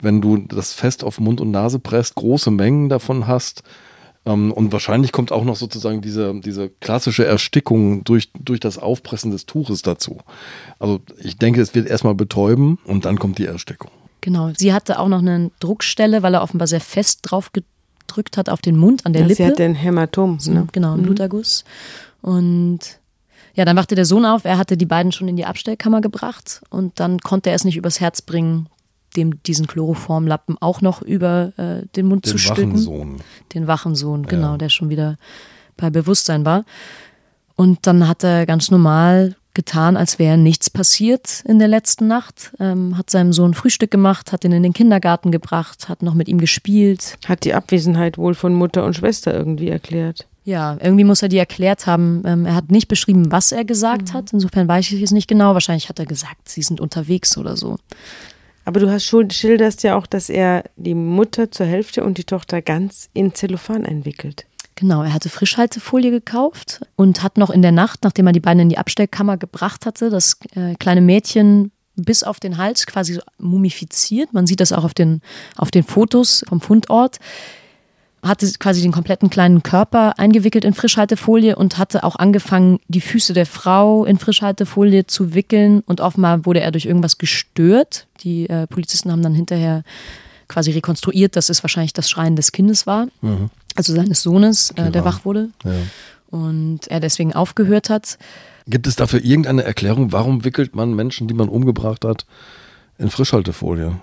[0.00, 3.62] wenn du das fest auf Mund und Nase presst, große Mengen davon hast,
[4.26, 9.30] ähm, und wahrscheinlich kommt auch noch sozusagen diese, diese klassische Erstickung durch, durch das Aufpressen
[9.30, 10.18] des Tuches dazu.
[10.78, 13.90] Also ich denke, es wird erstmal betäuben und dann kommt die Erstickung.
[14.20, 14.50] Genau.
[14.56, 17.70] Sie hatte auch noch eine Druckstelle, weil er offenbar sehr fest drauf gedrückt
[18.36, 19.36] hat auf den Mund, an der Ja, Lippe.
[19.36, 20.38] Sie hat den Hämatom.
[20.38, 20.66] So, Ne?
[20.72, 21.64] Genau, einen Bluterguss.
[22.22, 22.80] Und
[23.54, 24.44] ja, dann wachte der Sohn auf.
[24.44, 27.76] Er hatte die beiden schon in die Abstellkammer gebracht und dann konnte er es nicht
[27.76, 28.68] übers Herz bringen,
[29.16, 32.72] dem diesen Chloroformlappen auch noch über äh, den Mund Den zu stülpen.
[32.72, 33.16] Wachensohn.
[33.54, 35.16] Den Wachensohn, genau, der schon wieder
[35.76, 36.64] bei Bewusstsein war.
[37.54, 42.52] Und dann hat er ganz normal getan, als wäre nichts passiert in der letzten Nacht.
[42.60, 46.28] Ähm, hat seinem Sohn Frühstück gemacht, hat ihn in den Kindergarten gebracht, hat noch mit
[46.28, 47.18] ihm gespielt.
[47.26, 50.28] Hat die Abwesenheit wohl von Mutter und Schwester irgendwie erklärt.
[50.44, 52.22] Ja, irgendwie muss er die erklärt haben.
[52.24, 54.32] Ähm, er hat nicht beschrieben, was er gesagt hat.
[54.32, 55.54] Insofern weiß ich es nicht genau.
[55.54, 57.78] Wahrscheinlich hat er gesagt, sie sind unterwegs oder so.
[58.64, 62.24] Aber du hast schon, schilderst ja auch, dass er die Mutter zur Hälfte und die
[62.24, 64.46] Tochter ganz in Zellophan einwickelt.
[64.76, 68.60] Genau, er hatte Frischhaltefolie gekauft und hat noch in der Nacht, nachdem er die beiden
[68.60, 73.22] in die Abstellkammer gebracht hatte, das äh, kleine Mädchen bis auf den Hals quasi so
[73.38, 74.34] mumifiziert.
[74.34, 75.22] Man sieht das auch auf den,
[75.56, 77.16] auf den Fotos vom Fundort.
[78.22, 83.32] Hatte quasi den kompletten kleinen Körper eingewickelt in Frischhaltefolie und hatte auch angefangen, die Füße
[83.32, 85.80] der Frau in Frischhaltefolie zu wickeln.
[85.86, 88.08] Und offenbar wurde er durch irgendwas gestört.
[88.20, 89.84] Die äh, Polizisten haben dann hinterher
[90.48, 93.08] quasi rekonstruiert, dass es wahrscheinlich das Schreien des Kindes war,
[93.74, 95.04] also seines Sohnes, äh, der Klar.
[95.04, 95.72] wach wurde Ja.
[96.30, 98.18] und er deswegen aufgehört hat.
[98.66, 102.26] Gibt es dafür irgendeine Erklärung, warum wickelt man Menschen, die man umgebracht hat,
[102.98, 103.96] in Frischhaltefolie?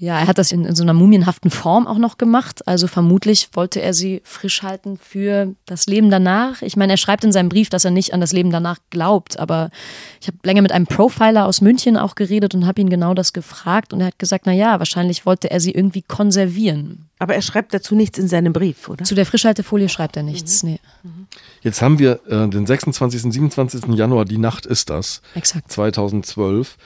[0.00, 2.66] Ja, er hat das in, in so einer mumienhaften Form auch noch gemacht.
[2.66, 6.62] Also vermutlich wollte er sie frisch halten für das Leben danach.
[6.62, 9.38] Ich meine, er schreibt in seinem Brief, dass er nicht an das Leben danach glaubt.
[9.38, 9.68] Aber
[10.18, 13.34] ich habe länger mit einem Profiler aus München auch geredet und habe ihn genau das
[13.34, 13.92] gefragt.
[13.92, 17.10] Und er hat gesagt, na ja, wahrscheinlich wollte er sie irgendwie konservieren.
[17.18, 19.04] Aber er schreibt dazu nichts in seinem Brief, oder?
[19.04, 20.62] Zu der Frischhaltefolie schreibt er nichts.
[20.62, 20.80] Nee,
[21.60, 23.20] Jetzt haben wir äh, den 26.
[23.34, 23.84] 27.
[23.94, 25.70] Januar, die Nacht ist das, exakt.
[25.70, 26.78] 2012.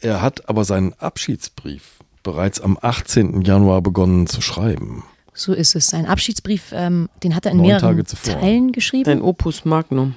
[0.00, 3.42] Er hat aber seinen Abschiedsbrief bereits am 18.
[3.42, 5.04] Januar begonnen zu schreiben.
[5.32, 5.86] So ist es.
[5.86, 8.40] Sein Abschiedsbrief, ähm, den hat er in Neun mehreren Tage zuvor.
[8.40, 9.04] Teilen geschrieben.
[9.06, 10.14] Sein Opus Magnum.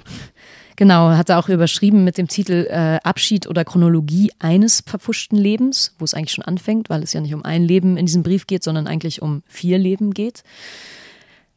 [0.76, 5.94] Genau, hat er auch überschrieben mit dem Titel äh, Abschied oder Chronologie eines verpfuschten Lebens,
[6.00, 8.48] wo es eigentlich schon anfängt, weil es ja nicht um ein Leben in diesem Brief
[8.48, 10.44] geht, sondern eigentlich um vier Leben geht.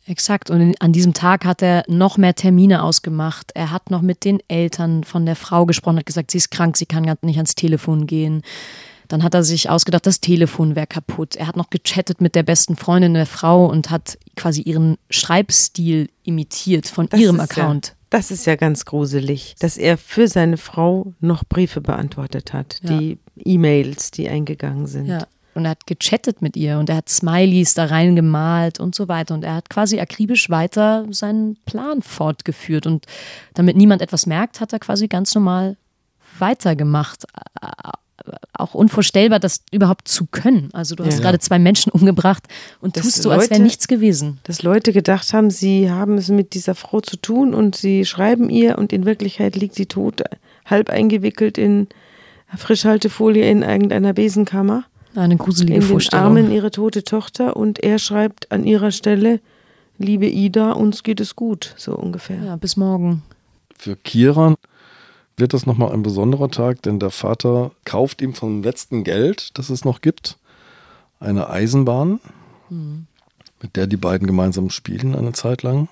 [0.07, 0.51] Exakt.
[0.51, 3.51] Und an diesem Tag hat er noch mehr Termine ausgemacht.
[3.55, 6.77] Er hat noch mit den Eltern von der Frau gesprochen, hat gesagt, sie ist krank,
[6.77, 8.43] sie kann gar nicht ans Telefon gehen.
[9.07, 11.35] Dann hat er sich ausgedacht, das Telefon wäre kaputt.
[11.35, 16.09] Er hat noch gechattet mit der besten Freundin der Frau und hat quasi ihren Schreibstil
[16.23, 17.87] imitiert von Das ihrem Account.
[17.87, 22.79] Ja, das ist ja ganz gruselig, dass er für seine Frau noch Briefe beantwortet hat,
[22.83, 22.97] Ja.
[22.97, 25.07] die E-Mails, die eingegangen sind.
[25.07, 25.27] Ja.
[25.53, 29.33] Und er hat gechattet mit ihr und er hat Smileys da reingemalt und so weiter.
[29.33, 32.85] Und er hat quasi akribisch weiter seinen Plan fortgeführt.
[32.85, 33.05] Und
[33.53, 35.77] damit niemand etwas merkt, hat er quasi ganz normal
[36.39, 37.23] weitergemacht.
[38.53, 40.69] Auch unvorstellbar, das überhaupt zu können.
[40.73, 41.21] Also du hast Ja.
[41.21, 42.43] gerade zwei Menschen umgebracht
[42.81, 44.39] und Dass tust so, als wäre nichts gewesen.
[44.43, 48.49] Dass Leute gedacht haben, sie haben es mit dieser Frau zu tun und sie schreiben
[48.49, 50.21] ihr und in Wirklichkeit liegt sie tot,
[50.65, 51.87] halb eingewickelt in
[52.55, 54.85] Frischhaltefolie in irgendeiner Besenkammer.
[55.15, 56.25] Eine gruselige in den Vorstellung.
[56.25, 59.39] Armen ihre tote Tochter und er schreibt an ihrer Stelle,
[59.97, 62.41] liebe Ida, uns geht es gut, so ungefähr.
[62.43, 63.23] ja, bis morgen.
[63.77, 64.55] Für Kieran
[65.37, 69.69] wird das nochmal ein besonderer Tag, denn der Vater kauft ihm vom letzten Geld, das
[69.69, 70.37] es noch gibt,
[71.19, 72.19] eine Eisenbahn,
[72.69, 73.07] mhm.
[73.61, 75.89] mit der die beiden gemeinsam spielen eine Zeit lang.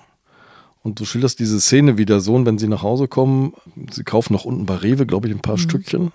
[0.82, 3.54] Und du schilderst diese Szene, wie der Sohn, wenn sie nach Hause kommen,
[3.90, 5.60] sie kaufen noch unten bei Rewe, glaube ich, ein paar mhm.
[5.60, 6.12] Stückchen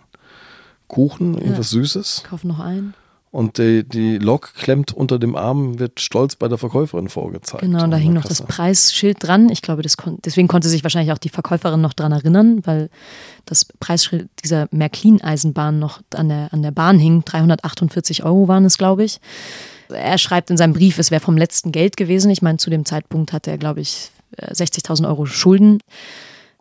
[0.88, 1.80] Kuchen, irgendwas ja.
[1.80, 2.24] Süßes.
[2.28, 2.94] Kaufen noch ein.
[3.32, 7.62] Und die, die Lok klemmt unter dem Arm, wird stolz bei der Verkäuferin vorgezeigt.
[7.62, 9.50] Genau, und da hing noch das Preisschild dran.
[9.50, 12.90] Ich glaube, kon deswegen konnte sich wahrscheinlich auch die Verkäuferin noch dran erinnern, weil
[13.46, 17.24] das Preisschild dieser Märklin-Eisenbahn noch an der, an der Bahn hing.
[17.24, 19.20] 348 Euro waren es, glaube ich.
[19.90, 22.32] Er schreibt in seinem Brief, es wäre vom letzten Geld gewesen.
[22.32, 25.80] Ich meine, zu dem Zeitpunkt hatte er, glaube ich, 60.000 Euro Schulden.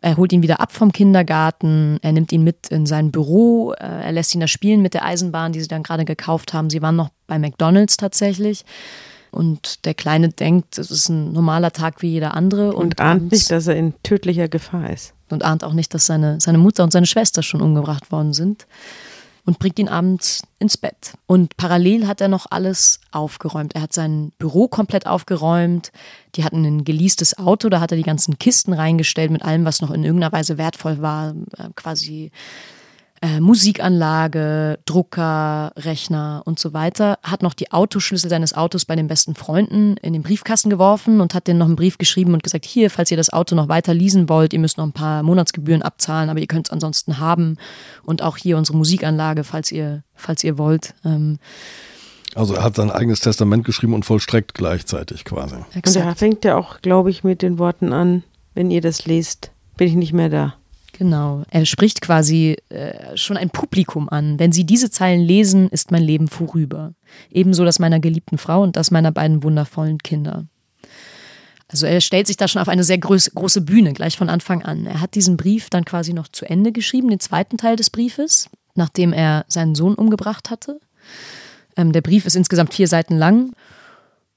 [0.01, 3.83] Er holt ihn wieder ab vom Kindergarten, er nimmt ihn mit in sein Büro, äh,
[3.83, 6.69] er lässt ihn da spielen mit der Eisenbahn, die sie dann gerade gekauft haben.
[6.69, 8.63] Sie waren noch bei McDonald's tatsächlich.
[9.31, 12.73] Und der Kleine denkt, es ist ein normaler Tag wie jeder andere.
[12.73, 15.13] Und, und ahnt nicht, dass er in tödlicher Gefahr ist.
[15.29, 18.65] Und ahnt auch nicht, dass seine, seine Mutter und seine Schwester schon umgebracht worden sind
[19.49, 21.13] und bringt ihn abends ins Bett.
[21.25, 23.73] Und parallel hat er noch alles aufgeräumt.
[23.73, 25.91] Er hat sein Büro komplett aufgeräumt.
[26.35, 29.81] Die hatten ein geleastes Auto, da hat er die ganzen Kisten reingestellt mit allem, was
[29.81, 31.31] noch in irgendeiner Weise wertvoll war.
[31.57, 32.31] Äh, quasi
[33.21, 39.07] äh, Musikanlage, Drucker, Rechner und so weiter, hat noch die Autoschlüssel seines Autos bei den
[39.07, 42.65] besten Freunden in den Briefkasten geworfen und hat denen noch einen Brief geschrieben und gesagt,
[42.65, 45.81] hier, falls ihr das Auto noch weiter leasen wollt, ihr müsst noch ein paar Monatsgebühren
[45.81, 47.57] abzahlen, aber ihr könnt es ansonsten haben.
[48.03, 50.93] Und auch hier unsere Musikanlage, falls ihr, falls ihr wollt.
[51.03, 51.39] Ähm,
[52.35, 55.55] also er hat sein eigenes Testament geschrieben und vollstreckt gleichzeitig quasi.
[55.73, 55.87] Exakt.
[55.87, 59.51] Und er fängt ja auch, glaube ich, mit den Worten an, wenn ihr das lest,
[59.77, 60.55] bin ich nicht mehr da.
[60.99, 61.43] Genau.
[61.49, 64.37] Er spricht quasi äh, schon ein Publikum an.
[64.37, 66.93] Wenn Sie diese Zeilen lesen, ist mein Leben vorüber.
[67.31, 70.45] Ebenso das meiner geliebten Frau und das meiner beiden wundervollen Kinder.
[71.69, 74.61] Also er stellt sich da schon auf eine sehr groß, große Bühne, gleich von Anfang
[74.63, 74.85] an.
[74.87, 78.49] Er hat diesen Brief dann quasi noch zu Ende geschrieben, den zweiten Teil des Briefes,
[78.75, 80.81] nachdem er seinen Sohn umgebracht hatte.
[81.77, 83.53] Ähm, der Brief ist insgesamt vier Seiten lang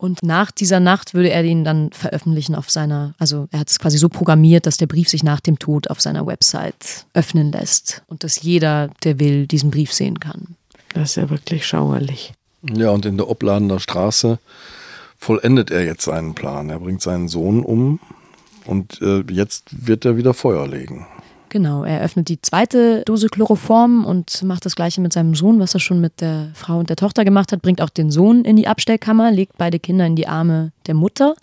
[0.03, 3.79] und nach dieser Nacht würde er ihn dann veröffentlichen auf seiner, also er hat es
[3.79, 8.03] quasi so programmiert, dass der Brief sich nach dem Tod auf seiner Website öffnen lässt
[8.09, 10.57] und dass jeder, der will, diesen Brief sehen kann.
[10.93, 12.33] Das ist ja wirklich schauerlich.
[12.63, 14.41] Ja, und in der Opladener Straße
[15.19, 16.69] vollendet er jetzt seinen Plan.
[16.69, 18.01] Er bringt seinen Sohn um
[18.65, 21.07] und äh, jetzt wird er wieder Feuer legen.
[21.53, 25.75] Genau, er öffnet die zweite Dose Chloroform und macht das gleiche mit seinem Sohn, was
[25.75, 28.57] er schon mit der Frau und der Tochter gemacht hat, bringt auch den Sohn in
[28.57, 31.35] die Abstellkammer, legt beide Kinder in die Arme der Mutter.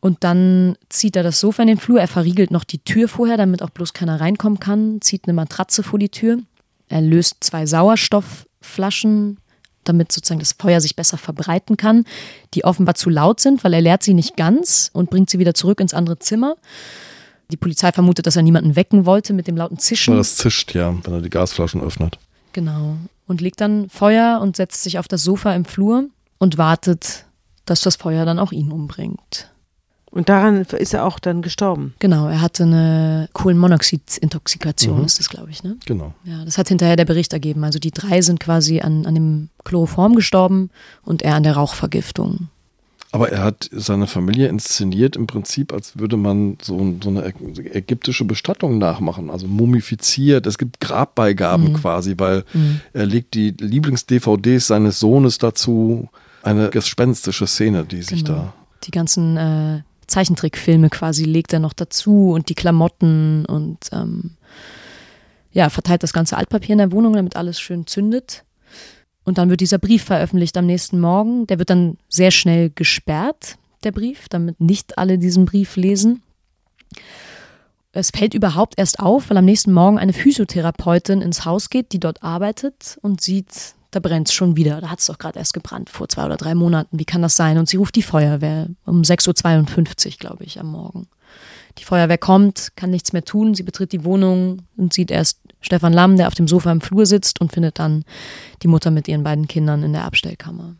[0.00, 3.38] Und dann zieht er das Sofa in den Flur, er verriegelt noch die Tür vorher,
[3.38, 6.40] damit auch bloß keiner reinkommen kann, zieht eine Matratze vor die Tür.
[6.90, 9.38] Er löst zwei Sauerstoffflaschen,
[9.84, 12.04] damit sozusagen das Feuer sich besser verbreiten kann,
[12.52, 15.54] die offenbar zu laut sind, weil er leert sie nicht ganz und bringt sie wieder
[15.54, 16.56] zurück ins andere Zimmer.
[17.50, 20.16] Die Polizei vermutet, dass er niemanden wecken wollte mit dem lauten Zischen.
[20.16, 22.18] Das zischt, ja, wenn er die Gasflaschen öffnet.
[22.52, 22.96] Genau.
[23.26, 26.04] Und legt dann Feuer und setzt sich auf das Sofa im Flur
[26.38, 27.26] und wartet,
[27.64, 29.50] dass das Feuer dann auch ihn umbringt.
[30.10, 31.94] Und daran ist er auch dann gestorben.
[31.98, 35.04] Genau, er hatte eine Kohlenmonoxid-Intoxikation, mhm.
[35.04, 35.76] ist das, glaube ich, ne?
[35.84, 36.14] Genau.
[36.24, 37.62] Ja, das hat hinterher der Bericht ergeben.
[37.62, 40.70] Also die drei sind quasi an, an dem Chloroform gestorben
[41.04, 42.48] und er an der Rauchvergiftung.
[43.10, 48.24] Aber er hat seine Familie inszeniert im Prinzip, als würde man so, so eine ägyptische
[48.24, 50.46] Bestattung nachmachen, also mumifiziert.
[50.46, 51.74] Es gibt Grabbeigaben mhm.
[51.74, 52.80] quasi, weil mhm.
[52.92, 56.08] er legt die Lieblings-DVDs seines Sohnes dazu.
[56.42, 58.38] Eine gespenstische Szene, die sich genau.
[58.38, 58.54] da.
[58.84, 64.32] Die ganzen äh, Zeichentrickfilme quasi legt er noch dazu und die Klamotten und ähm,
[65.52, 68.44] ja, verteilt das ganze Altpapier in der Wohnung, damit alles schön zündet.
[69.28, 71.46] Und dann wird dieser Brief veröffentlicht am nächsten Morgen.
[71.46, 76.22] Der wird dann sehr schnell gesperrt, der Brief, damit nicht alle diesen Brief lesen.
[77.92, 82.00] Es fällt überhaupt erst auf, weil am nächsten Morgen eine Physiotherapeutin ins Haus geht, die
[82.00, 84.80] dort arbeitet und sieht, da brennt es schon wieder.
[84.80, 86.98] Da hat es doch gerade erst gebrannt, vor zwei oder drei Monaten.
[86.98, 87.58] Wie kann das sein?
[87.58, 91.06] Und sie ruft die Feuerwehr um 6.52 Uhr, glaube ich, am Morgen.
[91.78, 93.54] Die Feuerwehr kommt, kann nichts mehr tun.
[93.54, 97.06] Sie betritt die Wohnung und sieht erst Stefan Lamm, der auf dem Sofa im Flur
[97.06, 98.04] sitzt und findet dann
[98.62, 100.74] die Mutter mit ihren beiden Kindern in der Abstellkammer.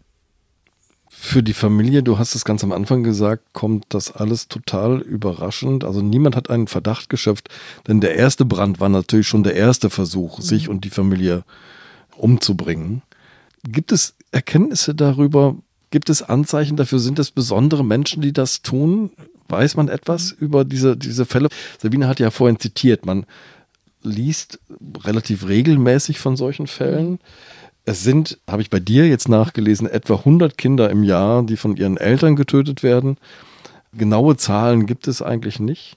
[1.21, 5.83] Für die Familie, du hast es ganz am Anfang gesagt, kommt das alles total überraschend.
[5.83, 7.49] Also niemand hat einen Verdacht geschöpft,
[7.89, 10.43] denn der erste Brand war natürlich schon der erste Versuch, mhm.
[10.43, 11.45] sich und die Familie
[12.17, 13.03] umzubringen.
[13.65, 15.57] Gibt es Erkenntnisse darüber?
[15.91, 16.99] Gibt es Anzeichen dafür?
[16.99, 19.11] Sind es besondere Menschen, die das tun?
[19.49, 20.47] Weiß man etwas mhm.
[20.47, 21.49] über diese, diese Fälle?
[21.79, 23.27] Sabine hat ja vorhin zitiert, man
[24.03, 24.61] liest
[25.05, 27.19] relativ regelmäßig von solchen Fällen.
[27.85, 31.77] Es sind, habe ich bei dir jetzt nachgelesen, etwa 100 Kinder im Jahr, die von
[31.77, 33.17] ihren Eltern getötet werden.
[33.95, 35.97] Genaue Zahlen gibt es eigentlich nicht.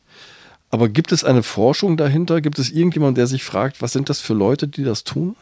[0.69, 2.39] Aber gibt es eine Forschung dahinter?
[2.39, 5.35] Gibt es irgendjemanden, der sich fragt, was sind das für Leute, die das tun?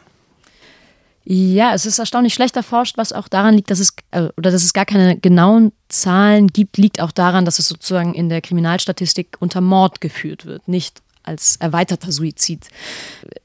[1.24, 4.64] Ja, es ist erstaunlich schlecht erforscht, was auch daran liegt, dass es äh, oder dass
[4.64, 9.36] es gar keine genauen Zahlen gibt, liegt auch daran, dass es sozusagen in der Kriminalstatistik
[9.38, 12.68] unter Mord geführt wird, nicht als erweiterter Suizid.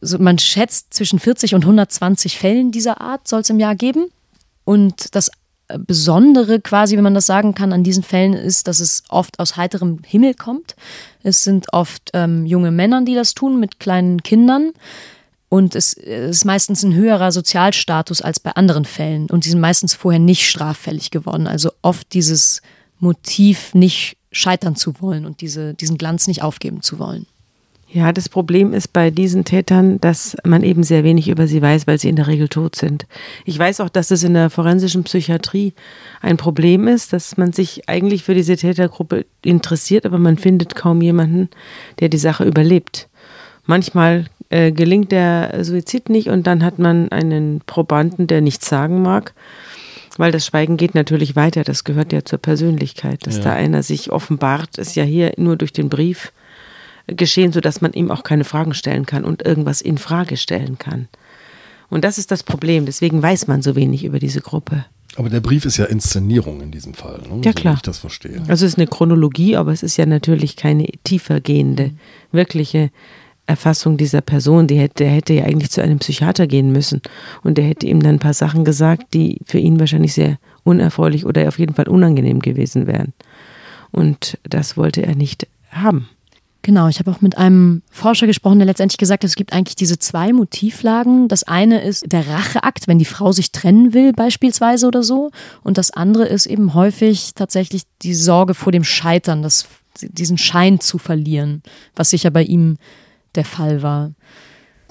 [0.02, 4.08] Also man schätzt zwischen 40 und 120 Fällen dieser Art soll es im Jahr geben.
[4.64, 5.30] Und das
[5.68, 9.58] Besondere quasi, wenn man das sagen kann, an diesen Fällen ist, dass es oft aus
[9.58, 10.76] heiterem Himmel kommt.
[11.24, 14.74] Es sind oft ähm, junge Männer, die das tun mit kleinen Kindern.
[15.50, 19.30] Und es ist meistens ein höherer Sozialstatus als bei anderen Fällen.
[19.30, 21.48] Und die sind meistens vorher nicht straffällig geworden.
[21.48, 22.62] Also oft dieses
[23.00, 27.26] Motiv, nicht scheitern zu wollen und diese, diesen Glanz nicht aufgeben zu wollen.
[27.96, 31.88] Ja, das Problem ist bei diesen Tätern, dass man eben sehr wenig über sie weiß,
[31.88, 33.06] weil sie in der Regel tot sind.
[33.46, 35.74] Ich weiß auch, dass es in der forensischen Psychiatrie
[36.20, 41.02] ein Problem ist, dass man sich eigentlich für diese Tätergruppe interessiert, aber man findet kaum
[41.02, 41.50] jemanden,
[42.00, 43.08] der die Sache überlebt.
[43.66, 49.02] Manchmal äh, gelingt der Suizid nicht und dann hat man einen Probanden, der nichts sagen
[49.02, 49.34] mag.
[50.18, 53.28] Weil das Schweigen geht natürlich weiter, das gehört ja zur Persönlichkeit.
[53.28, 53.44] Dass ja.
[53.44, 56.32] da einer sich offenbart, ist ja hier nur durch den Brief
[57.08, 61.08] geschehen, sodass man ihm auch keine Fragen stellen kann und irgendwas in Frage stellen kann.
[61.90, 62.86] Und das ist das Problem.
[62.86, 64.86] Deswegen weiß man so wenig über diese Gruppe.
[65.18, 67.42] Aber der Brief ist ja Inszenierung in diesem Fall, ne?
[67.46, 67.76] ja, klar.
[67.76, 68.42] So, ich das verstehe.
[68.48, 71.92] Also es ist eine Chronologie, aber es ist ja natürlich keine tiefergehende,
[72.32, 72.92] wirkliche
[73.48, 74.68] Erfassung dieser Person.
[74.68, 77.02] Die hätte, der hätte ja eigentlich zu einem Psychiater gehen müssen.
[77.44, 81.26] Und der hätte ihm dann ein paar Sachen gesagt, die für ihn wahrscheinlich sehr unerfreulich
[81.26, 83.14] oder auf jeden Fall unangenehm gewesen wären.
[83.92, 86.10] Und das wollte er nicht haben.
[86.66, 89.76] Genau, ich habe auch mit einem Forscher gesprochen, der letztendlich gesagt hat, es gibt eigentlich
[89.76, 91.28] diese zwei Motivlagen.
[91.28, 95.30] Das eine ist der Racheakt, wenn die Frau sich trennen will beispielsweise oder so.
[95.62, 99.68] Und das andere ist eben häufig tatsächlich die Sorge vor dem Scheitern, das,
[100.02, 101.62] diesen Schein zu verlieren,
[101.96, 102.78] was sicher bei ihm
[103.36, 104.12] der Fall war.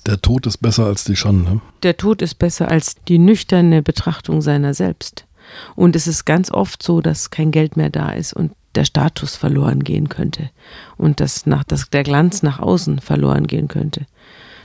[0.06, 1.60] Der Tod ist besser als die Schande.
[1.82, 5.26] Der Tod ist besser als die nüchterne Betrachtung seiner selbst.
[5.76, 9.36] Und es ist ganz oft so, dass kein Geld mehr da ist und der Status
[9.36, 10.50] verloren gehen könnte
[10.96, 14.06] und dass, nach, dass der Glanz nach außen verloren gehen könnte.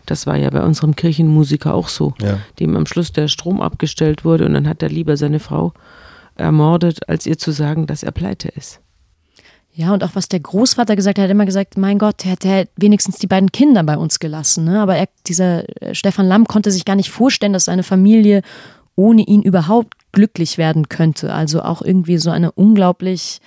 [0.05, 2.39] Das war ja bei unserem Kirchenmusiker auch so, ja.
[2.59, 5.73] dem am Schluss der Strom abgestellt wurde und dann hat er lieber seine Frau
[6.35, 8.81] ermordet, als ihr zu sagen, dass er pleite ist.
[9.79, 12.31] Ja, und auch was der Großvater gesagt hat, er hat immer gesagt, mein Gott, der
[12.31, 14.65] hätte wenigstens die beiden Kinder bei uns gelassen.
[14.65, 14.81] Ne?
[14.81, 18.41] Aber er, dieser äh, Stefan Lamm konnte sich gar nicht vorstellen, dass seine Familie
[18.97, 21.33] ohne ihn überhaupt glücklich werden könnte.
[21.33, 23.39] Also auch irgendwie so eine unglaublich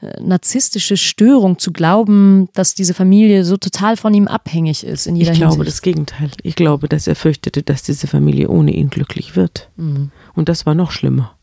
[0.00, 5.06] äh, narzisstische Störung zu glauben, dass diese Familie so total von ihm abhängig ist.
[5.06, 5.74] In jeder ich glaube Hinsicht.
[5.76, 6.30] das Gegenteil.
[6.42, 9.70] Ich glaube, dass er fürchtete, dass diese Familie ohne ihn glücklich wird.
[9.76, 10.10] Mhm.
[10.34, 11.36] Und das war noch schlimmer.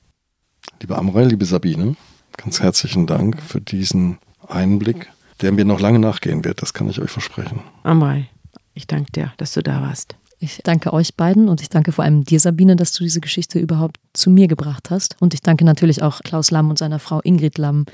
[0.82, 1.96] Liebe Amrei, liebe Sabine,
[2.36, 4.18] ganz herzlichen Dank für diesen
[4.50, 6.62] Einblick, der mir noch lange nachgehen wird.
[6.62, 7.62] Das kann ich euch versprechen.
[7.84, 8.26] Amal,
[8.74, 10.16] ich danke dir, dass du da warst.
[10.40, 13.58] Ich danke euch beiden und ich danke vor allem dir, Sabine, dass du diese Geschichte
[13.58, 15.16] überhaupt zu mir gebracht hast.
[15.20, 17.86] Und ich danke natürlich auch Klaus Lamm und seiner Frau Ingrid Lamm,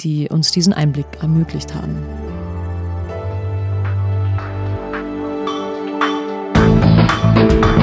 [0.00, 1.98] die uns diesen Einblick ermöglicht haben.
[7.34, 7.73] Musik